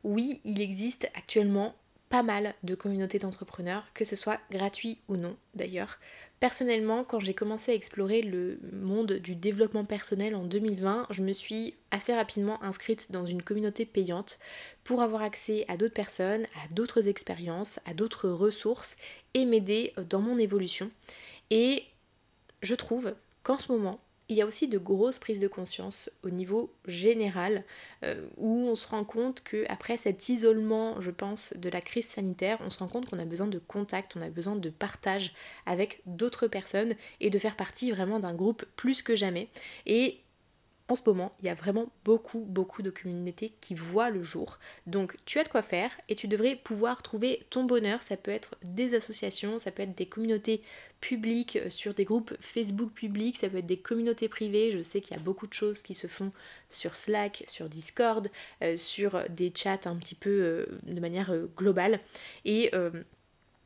Oui, 0.04 0.42
il 0.44 0.60
existe 0.60 1.10
actuellement 1.16 1.76
pas 2.10 2.24
mal 2.24 2.54
de 2.64 2.76
communautés 2.76 3.18
d'entrepreneurs, 3.18 3.88
que 3.94 4.04
ce 4.04 4.18
soit 4.18 4.42
gratuit 4.52 4.98
ou 5.08 5.16
non 5.16 5.38
d'ailleurs. 5.56 5.98
Personnellement, 6.42 7.06
quand 7.06 7.22
j'ai 7.22 7.34
commencé 7.34 7.72
à 7.72 7.76
explorer 7.76 8.22
le 8.22 8.60
monde 8.74 9.14
du 9.14 9.34
développement 9.34 9.86
personnel 9.86 10.36
en 10.36 10.44
2020, 10.44 11.08
je 11.10 11.22
me 11.22 11.32
suis 11.32 11.76
assez 11.92 12.14
rapidement 12.14 12.62
inscrite 12.62 13.14
dans 13.14 13.26
une 13.26 13.44
communauté 13.44 13.86
payante 13.86 14.40
pour 14.84 15.02
avoir 15.02 15.22
accès 15.22 15.64
à 15.70 15.78
d'autres 15.78 15.94
personnes, 15.94 16.46
à 16.66 16.74
d'autres 16.74 17.08
expériences, 17.08 17.80
à 17.86 17.94
d'autres 17.94 18.28
ressources 18.28 18.98
et 19.36 19.46
m'aider 19.46 19.94
dans 20.10 20.20
mon 20.20 20.38
évolution. 20.38 20.92
Et 21.50 21.86
je 22.62 22.76
trouve 22.76 23.16
qu'en 23.44 23.58
ce 23.58 23.72
moment, 23.72 24.02
il 24.30 24.36
y 24.36 24.42
a 24.42 24.46
aussi 24.46 24.68
de 24.68 24.78
grosses 24.78 25.20
prises 25.20 25.40
de 25.40 25.48
conscience 25.48 26.10
au 26.24 26.30
niveau 26.30 26.74
général 26.86 27.64
euh, 28.04 28.28
où 28.38 28.68
on 28.68 28.76
se 28.76 28.88
rend 28.88 29.04
compte 29.04 29.42
que 29.42 29.66
après 29.70 29.98
cet 29.98 30.28
isolement, 30.30 31.00
je 31.00 31.12
pense, 31.12 31.54
de 31.56 31.70
la 31.70 31.82
crise 31.82 32.08
sanitaire, 32.08 32.58
on 32.62 32.70
se 32.70 32.80
rend 32.80 32.88
compte 32.88 33.10
qu'on 33.10 33.20
a 33.20 33.26
besoin 33.26 33.48
de 33.48 33.60
contact, 33.60 34.18
on 34.18 34.22
a 34.22 34.30
besoin 34.30 34.56
de 34.56 34.70
partage 34.70 35.34
avec 35.66 36.02
d'autres 36.06 36.48
personnes 36.48 36.96
et 37.22 37.30
de 37.30 37.40
faire 37.40 37.56
partie 37.56 37.92
vraiment 37.92 38.20
d'un 38.20 38.34
groupe 38.34 38.66
plus 38.76 39.02
que 39.02 39.16
jamais. 39.16 39.48
En 40.90 40.96
ce 40.96 41.02
moment, 41.06 41.34
il 41.40 41.46
y 41.46 41.50
a 41.50 41.54
vraiment 41.54 41.92
beaucoup, 42.06 42.46
beaucoup 42.48 42.82
de 42.82 42.90
communautés 42.90 43.52
qui 43.60 43.76
voient 43.76 44.10
le 44.10 44.24
jour. 44.24 44.58
Donc 44.86 45.18
tu 45.26 45.38
as 45.40 45.44
de 45.44 45.50
quoi 45.50 45.62
faire 45.62 45.92
et 46.08 46.16
tu 46.16 46.28
devrais 46.28 46.56
pouvoir 46.56 47.04
trouver 47.04 47.46
ton 47.50 47.66
bonheur. 47.66 48.02
Ça 48.02 48.16
peut 48.16 48.32
être 48.32 48.56
des 48.64 48.94
associations, 48.94 49.60
ça 49.60 49.72
peut 49.72 49.84
être 49.84 49.96
des 49.96 50.06
communautés 50.06 50.62
publiques 51.02 51.58
euh, 51.58 51.70
sur 51.70 51.94
des 51.94 52.06
groupes 52.06 52.34
Facebook 52.40 52.92
publics, 52.94 53.36
ça 53.36 53.50
peut 53.50 53.58
être 53.58 53.66
des 53.66 53.78
communautés 53.78 54.30
privées. 54.30 54.72
Je 54.72 54.82
sais 54.82 55.02
qu'il 55.02 55.16
y 55.16 55.20
a 55.20 55.24
beaucoup 55.24 55.48
de 55.48 55.54
choses 55.54 55.82
qui 55.82 55.94
se 55.94 56.08
font 56.08 56.32
sur 56.70 56.96
Slack, 56.96 57.44
sur 57.48 57.68
Discord, 57.68 58.30
euh, 58.64 58.78
sur 58.78 59.24
des 59.30 59.52
chats 59.54 59.82
un 59.86 59.98
petit 59.98 60.16
peu 60.16 60.30
euh, 60.30 60.66
de 60.84 61.00
manière 61.00 61.36
globale. 61.56 62.00
Et 62.46 62.72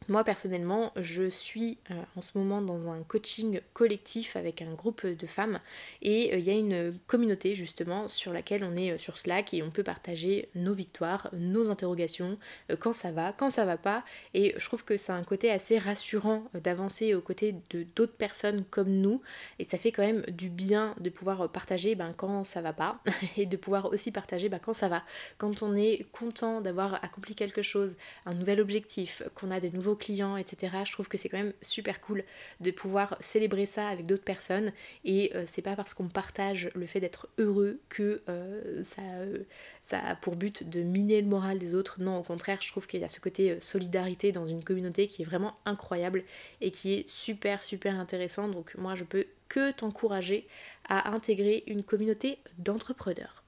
moi 0.10 0.24
personnellement, 0.24 0.92
je 0.96 1.30
suis 1.30 1.78
euh, 1.92 1.94
en 2.16 2.22
ce 2.22 2.36
moment 2.36 2.62
dans 2.62 2.90
un 2.90 3.04
coaching 3.04 3.62
collectif 3.74 4.36
avec 4.36 4.64
un 4.64 4.74
groupe 4.74 5.06
de 5.06 5.28
femmes 5.28 5.60
et 6.02 6.34
euh, 6.34 6.38
il 6.40 6.44
y 6.44 6.50
a 6.50 6.54
une 6.54 6.98
communauté 7.06 7.56
justement 7.56 8.08
sur 8.08 8.34
laquelle 8.34 8.64
on 8.64 8.76
est 8.76 8.92
euh, 8.92 8.98
sur 8.98 9.20
Slack 9.20 9.54
et 9.54 9.62
on 9.62 9.70
peut 9.70 9.84
partager 9.84 10.50
nos 10.56 10.74
victoires, 10.74 11.30
nos 11.34 11.70
interrogations, 11.70 12.40
quand 12.80 12.94
ça 12.94 13.12
va, 13.12 13.32
quand 13.32 13.52
ça 13.52 13.64
va 13.64 13.78
pas. 13.78 14.04
Et 14.34 14.56
je 14.58 14.66
trouve 14.66 14.84
que 14.84 14.98
c'est 14.98 15.12
un 15.12 15.24
côté 15.24 15.52
assez 15.52 15.78
rassurant 15.78 16.46
d'avancer 16.56 17.14
aux 17.14 17.22
côtés 17.22 17.56
de 17.70 17.86
d'autres 17.96 18.16
personnes 18.16 18.64
comme 18.70 18.90
nous 18.90 19.22
et 19.60 19.66
ça 19.66 19.78
fait 19.78 19.92
quand 19.92 20.04
même 20.04 20.22
du 20.30 20.50
bien 20.50 20.96
de 21.00 21.10
pouvoir 21.12 21.52
partager 21.52 21.94
ben, 21.94 22.14
quand 22.18 22.44
ça 22.44 22.62
va 22.62 22.74
pas 22.74 23.02
et 23.38 23.46
de 23.46 23.58
pouvoir 23.58 23.86
aussi 23.92 24.12
partager 24.12 24.50
ben, 24.50 24.60
quand 24.60 24.74
ça 24.74 24.90
va, 24.90 25.04
quand 25.38 25.62
on 25.62 25.76
est 25.76 26.10
content 26.12 26.60
d'avoir 26.62 26.96
accompli 27.04 27.36
quelque 27.36 27.62
chose, 27.62 27.96
un 28.26 28.34
nouvel 28.34 28.60
objectif, 28.60 29.22
qu'on 29.36 29.52
a 29.52 29.60
des 29.60 29.70
nouveaux 29.70 29.91
clients, 29.96 30.38
etc. 30.38 30.78
Je 30.86 30.92
trouve 30.92 31.08
que 31.08 31.18
c'est 31.18 31.30
quand 31.30 31.38
même 31.38 31.54
super 31.62 32.02
cool 32.02 32.24
de 32.60 32.72
pouvoir 32.72 33.18
célébrer 33.20 33.66
ça 33.66 33.88
avec 33.88 34.06
d'autres 34.06 34.24
personnes 34.24 34.72
et 35.06 35.32
euh, 35.36 35.44
c'est 35.46 35.62
pas 35.62 35.76
parce 35.76 35.94
qu'on 35.94 36.08
partage 36.08 36.70
le 36.76 36.86
fait 36.86 37.00
d'être 37.00 37.28
heureux 37.38 37.80
que 37.90 38.22
euh, 38.30 38.84
euh, 39.00 39.38
ça 39.82 40.00
a 40.00 40.16
pour 40.16 40.36
but 40.36 40.68
de 40.68 40.82
miner 40.82 41.22
le 41.22 41.28
moral 41.28 41.60
des 41.60 41.76
autres. 41.76 42.02
Non, 42.02 42.18
au 42.18 42.24
contraire, 42.24 42.60
je 42.62 42.70
trouve 42.70 42.88
qu'il 42.88 43.02
y 43.02 43.04
a 43.04 43.10
ce 43.10 43.20
côté 43.20 43.60
solidarité 43.60 44.32
dans 44.32 44.48
une 44.48 44.64
communauté 44.64 45.08
qui 45.08 45.22
est 45.22 45.26
vraiment 45.26 45.56
incroyable 45.66 46.24
et 46.62 46.72
qui 46.72 46.94
est 46.94 47.10
super 47.10 47.64
super 47.64 48.00
intéressant. 48.00 48.48
Donc 48.48 48.76
moi 48.76 48.96
je 48.96 49.04
peux 49.04 49.26
que 49.50 49.72
t'encourager 49.72 50.48
à 50.88 51.12
intégrer 51.14 51.64
une 51.68 51.84
communauté 51.84 52.40
d'entrepreneurs. 52.58 53.41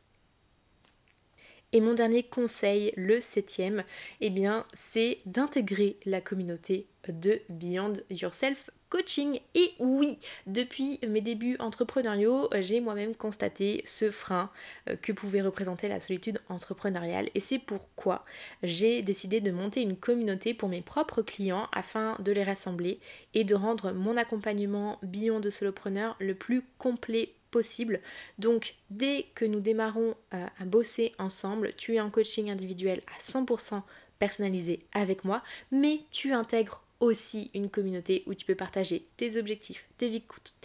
Et 1.73 1.81
mon 1.81 1.95
dernier 1.95 2.21
conseil, 2.21 2.93
le 2.95 3.19
septième, 3.19 3.83
eh 4.21 4.29
bien, 4.29 4.65
c'est 4.73 5.17
d'intégrer 5.25 5.97
la 6.05 6.21
communauté 6.21 6.85
de 7.09 7.41
Beyond 7.49 7.93
Yourself 8.11 8.69
coaching. 8.89 9.39
Et 9.55 9.71
oui, 9.79 10.19
depuis 10.45 10.99
mes 11.07 11.21
débuts 11.21 11.57
entrepreneuriaux, 11.57 12.47
j'ai 12.59 12.79
moi-même 12.79 13.15
constaté 13.15 13.81
ce 13.87 14.11
frein 14.11 14.51
euh, 14.87 14.95
que 14.95 15.11
pouvait 15.11 15.41
représenter 15.41 15.87
la 15.87 15.99
solitude 15.99 16.39
entrepreneuriale. 16.47 17.31
Et 17.33 17.39
c'est 17.39 17.57
pourquoi 17.57 18.23
j'ai 18.61 19.01
décidé 19.01 19.41
de 19.41 19.49
monter 19.49 19.81
une 19.81 19.97
communauté 19.97 20.53
pour 20.53 20.69
mes 20.69 20.81
propres 20.81 21.23
clients 21.23 21.67
afin 21.71 22.15
de 22.19 22.31
les 22.31 22.43
rassembler 22.43 22.99
et 23.33 23.43
de 23.43 23.55
rendre 23.55 23.93
mon 23.93 24.15
accompagnement 24.15 24.99
Beyond 25.01 25.39
de 25.39 25.49
Solopreneur 25.49 26.15
le 26.19 26.35
plus 26.35 26.61
complet 26.77 27.33
possible. 27.53 28.01
Donc 28.39 28.75
dès 28.89 29.27
que 29.35 29.45
nous 29.45 29.59
démarrons 29.59 30.15
euh, 30.33 30.45
à 30.59 30.65
bosser 30.65 31.13
ensemble, 31.19 31.73
tu 31.75 31.95
es 31.95 32.01
en 32.01 32.09
coaching 32.09 32.49
individuel 32.49 33.01
à 33.15 33.21
100% 33.21 33.83
personnalisé 34.17 34.85
avec 34.91 35.23
moi, 35.23 35.43
mais 35.71 36.01
tu 36.09 36.33
intègres 36.33 36.81
aussi 36.99 37.51
une 37.53 37.69
communauté 37.69 38.23
où 38.25 38.33
tu 38.33 38.45
peux 38.45 38.55
partager 38.55 39.05
tes 39.17 39.37
objectifs, 39.37 39.85
tes, 39.97 40.09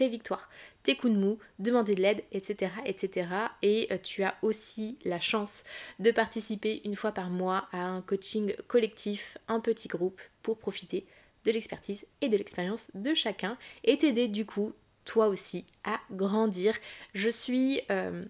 victoires, 0.09 0.49
tes 0.83 0.97
coups 0.97 1.13
de 1.13 1.19
mou, 1.19 1.39
demander 1.59 1.95
de 1.95 2.01
l'aide, 2.01 2.23
etc., 2.33 2.71
etc. 2.87 3.29
Et 3.63 3.89
euh, 3.91 3.99
tu 3.99 4.23
as 4.23 4.37
aussi 4.43 4.99
la 5.05 5.21
chance 5.21 5.65
de 5.99 6.11
participer 6.11 6.81
une 6.85 6.95
fois 6.95 7.13
par 7.13 7.29
mois 7.29 7.69
à 7.73 7.83
un 7.83 8.01
coaching 8.01 8.55
collectif, 8.67 9.37
un 9.49 9.61
petit 9.61 9.89
groupe, 9.89 10.21
pour 10.43 10.59
profiter 10.59 11.07
de 11.45 11.51
l'expertise 11.51 12.07
et 12.21 12.29
de 12.29 12.37
l'expérience 12.37 12.91
de 12.95 13.15
chacun 13.15 13.59
et 13.85 13.99
t'aider 13.99 14.29
du 14.29 14.47
coup 14.47 14.73
toi 15.09 15.29
aussi 15.29 15.65
à 15.85 15.99
grandir. 16.13 16.75
Je 17.15 17.31
suis... 17.31 17.81
Euh, 17.91 18.25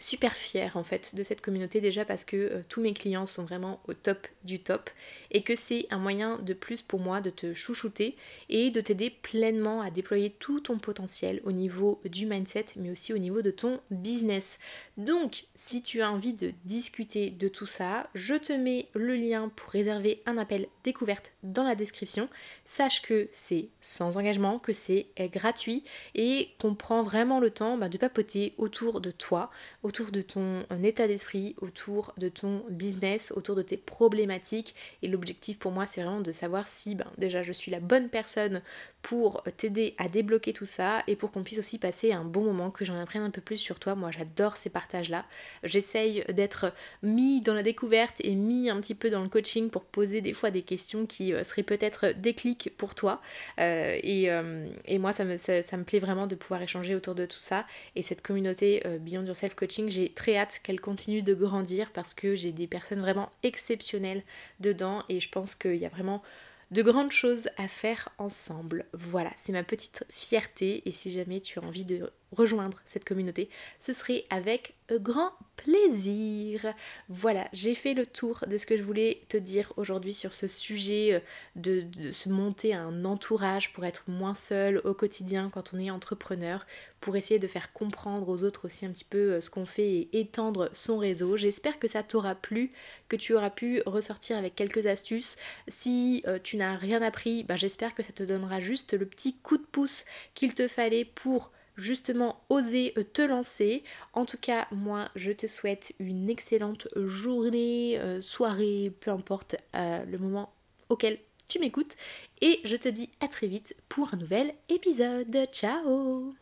super 0.00 0.32
fière 0.32 0.76
en 0.76 0.84
fait 0.84 1.14
de 1.14 1.22
cette 1.22 1.40
communauté 1.40 1.80
déjà 1.80 2.04
parce 2.04 2.24
que 2.24 2.36
euh, 2.36 2.62
tous 2.68 2.80
mes 2.80 2.92
clients 2.92 3.26
sont 3.26 3.44
vraiment 3.44 3.80
au 3.86 3.94
top 3.94 4.26
du 4.42 4.58
top 4.58 4.90
et 5.30 5.42
que 5.42 5.54
c'est 5.54 5.86
un 5.90 5.98
moyen 5.98 6.38
de 6.38 6.54
plus 6.54 6.82
pour 6.82 6.98
moi 6.98 7.20
de 7.20 7.30
te 7.30 7.52
chouchouter 7.52 8.16
et 8.48 8.70
de 8.70 8.80
t'aider 8.80 9.10
pleinement 9.10 9.82
à 9.82 9.90
déployer 9.90 10.30
tout 10.30 10.60
ton 10.60 10.78
potentiel 10.78 11.40
au 11.44 11.52
niveau 11.52 12.00
du 12.04 12.26
mindset 12.26 12.66
mais 12.76 12.90
aussi 12.90 13.12
au 13.12 13.18
niveau 13.18 13.42
de 13.42 13.50
ton 13.50 13.80
business. 13.90 14.58
Donc 14.96 15.44
si 15.54 15.82
tu 15.82 16.00
as 16.00 16.10
envie 16.10 16.32
de 16.32 16.52
discuter 16.64 17.30
de 17.30 17.48
tout 17.48 17.66
ça, 17.66 18.08
je 18.14 18.34
te 18.34 18.52
mets 18.52 18.88
le 18.94 19.14
lien 19.14 19.50
pour 19.54 19.70
réserver 19.70 20.22
un 20.26 20.38
appel 20.38 20.66
découverte 20.84 21.32
dans 21.42 21.64
la 21.64 21.74
description. 21.74 22.28
Sache 22.64 23.02
que 23.02 23.28
c'est 23.30 23.68
sans 23.80 24.16
engagement, 24.16 24.58
que 24.58 24.72
c'est 24.72 25.06
gratuit 25.32 25.84
et 26.14 26.48
qu'on 26.58 26.74
prend 26.74 27.02
vraiment 27.02 27.40
le 27.40 27.50
temps 27.50 27.76
bah, 27.76 27.88
de 27.88 27.98
papoter 27.98 28.54
autour 28.58 29.00
de 29.00 29.10
toi 29.10 29.50
autour 29.82 30.10
de 30.10 30.22
ton 30.22 30.64
état 30.82 31.06
d'esprit, 31.06 31.54
autour 31.60 32.14
de 32.18 32.28
ton 32.28 32.64
business, 32.70 33.32
autour 33.34 33.56
de 33.56 33.62
tes 33.62 33.76
problématiques. 33.76 34.74
Et 35.02 35.08
l'objectif 35.08 35.58
pour 35.58 35.72
moi, 35.72 35.86
c'est 35.86 36.02
vraiment 36.02 36.20
de 36.20 36.32
savoir 36.32 36.68
si 36.68 36.94
ben, 36.94 37.06
déjà 37.18 37.42
je 37.42 37.52
suis 37.52 37.70
la 37.70 37.80
bonne 37.80 38.08
personne 38.08 38.62
pour 39.02 39.42
t'aider 39.56 39.94
à 39.98 40.08
débloquer 40.08 40.52
tout 40.52 40.66
ça 40.66 41.02
et 41.08 41.16
pour 41.16 41.32
qu'on 41.32 41.42
puisse 41.42 41.58
aussi 41.58 41.78
passer 41.78 42.12
un 42.12 42.24
bon 42.24 42.44
moment, 42.44 42.70
que 42.70 42.84
j'en 42.84 42.98
apprenne 42.98 43.22
un 43.22 43.30
peu 43.30 43.40
plus 43.40 43.56
sur 43.56 43.80
toi. 43.80 43.94
Moi, 43.96 44.10
j'adore 44.12 44.56
ces 44.56 44.70
partages-là. 44.70 45.24
J'essaye 45.64 46.24
d'être 46.28 46.72
mis 47.02 47.40
dans 47.40 47.54
la 47.54 47.64
découverte 47.64 48.16
et 48.20 48.34
mis 48.36 48.70
un 48.70 48.80
petit 48.80 48.94
peu 48.94 49.10
dans 49.10 49.22
le 49.22 49.28
coaching 49.28 49.70
pour 49.70 49.84
poser 49.84 50.20
des 50.20 50.32
fois 50.32 50.50
des 50.50 50.62
questions 50.62 51.06
qui 51.06 51.32
euh, 51.32 51.42
seraient 51.42 51.64
peut-être 51.64 52.12
des 52.16 52.34
clics 52.34 52.72
pour 52.76 52.94
toi. 52.94 53.20
Euh, 53.58 53.98
euh, 54.04 54.68
et, 54.86 54.98
moi, 54.98 55.12
ça 55.12 55.24
me, 55.24 55.36
ça, 55.36 55.76
me 55.76 55.84
plaît 55.84 55.98
vraiment 55.98 56.26
de 56.26 56.36
pouvoir 56.36 56.62
échanger 56.62 56.94
autour 56.94 57.16
de 57.16 57.26
tout 57.26 57.38
ça. 57.38 57.66
Et 57.96 58.02
cette 58.02 58.22
communauté 58.22 58.82
Beyond 59.00 59.26
Yourself 59.26 59.54
Coaching 59.54 59.71
j'ai 59.88 60.12
très 60.12 60.36
hâte 60.36 60.60
qu'elle 60.62 60.80
continue 60.80 61.22
de 61.22 61.34
grandir 61.34 61.90
parce 61.92 62.14
que 62.14 62.34
j'ai 62.34 62.52
des 62.52 62.66
personnes 62.66 63.00
vraiment 63.00 63.30
exceptionnelles 63.42 64.22
dedans 64.60 65.04
et 65.08 65.20
je 65.20 65.28
pense 65.28 65.54
qu'il 65.54 65.76
y 65.76 65.86
a 65.86 65.90
vraiment 65.90 66.22
de 66.70 66.82
grandes 66.82 67.12
choses 67.12 67.48
à 67.58 67.68
faire 67.68 68.08
ensemble. 68.18 68.86
Voilà, 68.92 69.30
c'est 69.36 69.52
ma 69.52 69.62
petite 69.62 70.04
fierté 70.08 70.82
et 70.86 70.92
si 70.92 71.12
jamais 71.12 71.40
tu 71.40 71.58
as 71.58 71.62
envie 71.62 71.84
de 71.84 72.10
rejoindre 72.32 72.80
cette 72.84 73.04
communauté, 73.04 73.48
ce 73.78 73.92
serait 73.92 74.24
avec 74.30 74.74
grand 74.98 75.32
plaisir. 75.56 76.74
Voilà, 77.08 77.48
j'ai 77.52 77.74
fait 77.74 77.94
le 77.94 78.06
tour 78.06 78.44
de 78.48 78.58
ce 78.58 78.66
que 78.66 78.76
je 78.76 78.82
voulais 78.82 79.20
te 79.28 79.36
dire 79.36 79.72
aujourd'hui 79.76 80.12
sur 80.12 80.34
ce 80.34 80.48
sujet 80.48 81.14
euh, 81.14 81.20
de, 81.56 82.12
se 82.12 82.28
monter 82.28 82.74
un 82.74 83.04
entourage 83.04 83.72
pour 83.72 83.84
être 83.84 84.04
moins 84.08 84.34
seul 84.34 84.80
au 84.84 84.94
quotidien 84.94 85.50
quand 85.50 85.72
on 85.74 85.78
est 85.78 85.90
entrepreneur, 85.90 86.66
pour 87.00 87.16
essayer 87.16 87.38
de 87.38 87.46
faire 87.46 87.72
comprendre 87.72 88.28
aux 88.28 88.44
autres 88.44 88.66
aussi 88.66 88.86
un 88.86 88.90
petit 88.90 89.04
peu 89.04 89.34
euh, 89.34 89.40
ce 89.40 89.50
qu'on 89.50 89.66
fait 89.66 89.90
et 89.90 90.20
étendre 90.20 90.70
son 90.72 90.98
réseau. 90.98 91.36
J'espère 91.36 91.78
que 91.78 91.88
ça 91.88 92.02
t'aura 92.02 92.34
plu, 92.34 92.72
que 93.08 93.16
tu 93.16 93.34
auras 93.34 93.50
pu 93.50 93.82
ressortir 93.86 94.36
avec 94.36 94.54
quelques 94.54 94.86
astuces. 94.86 95.36
Si 95.68 96.22
euh, 96.26 96.38
tu 96.42 96.56
n'as 96.56 96.76
rien 96.76 97.02
appris, 97.02 97.44
bah, 97.44 97.56
j'espère 97.56 97.94
que 97.94 98.02
ça 98.02 98.12
te 98.12 98.22
donnera 98.22 98.60
juste 98.60 98.94
le 98.94 99.06
petit 99.06 99.36
coup 99.36 99.58
de 99.58 99.66
pouce 99.70 100.04
qu'il 100.34 100.54
te 100.54 100.66
fallait 100.66 101.04
pour 101.04 101.52
justement 101.76 102.40
oser 102.48 102.92
euh, 102.96 103.04
te 103.04 103.22
lancer. 103.22 103.82
En 104.12 104.24
tout 104.24 104.38
cas, 104.38 104.66
moi, 104.70 105.08
je 105.16 105.32
te 105.32 105.46
souhaite 105.46 105.92
une 105.98 106.28
excellente 106.28 106.88
journée, 106.96 107.98
euh, 107.98 108.20
soirée, 108.20 108.92
peu 109.00 109.10
importe 109.10 109.56
euh, 109.74 110.04
le 110.04 110.18
moment 110.18 110.52
auquel 110.88 111.18
tu 111.48 111.58
m'écoutes. 111.58 111.96
Et 112.40 112.60
je 112.64 112.76
te 112.76 112.88
dis 112.88 113.10
à 113.20 113.28
très 113.28 113.46
vite 113.46 113.76
pour 113.88 114.14
un 114.14 114.16
nouvel 114.16 114.54
épisode. 114.68 115.46
Ciao 115.52 116.34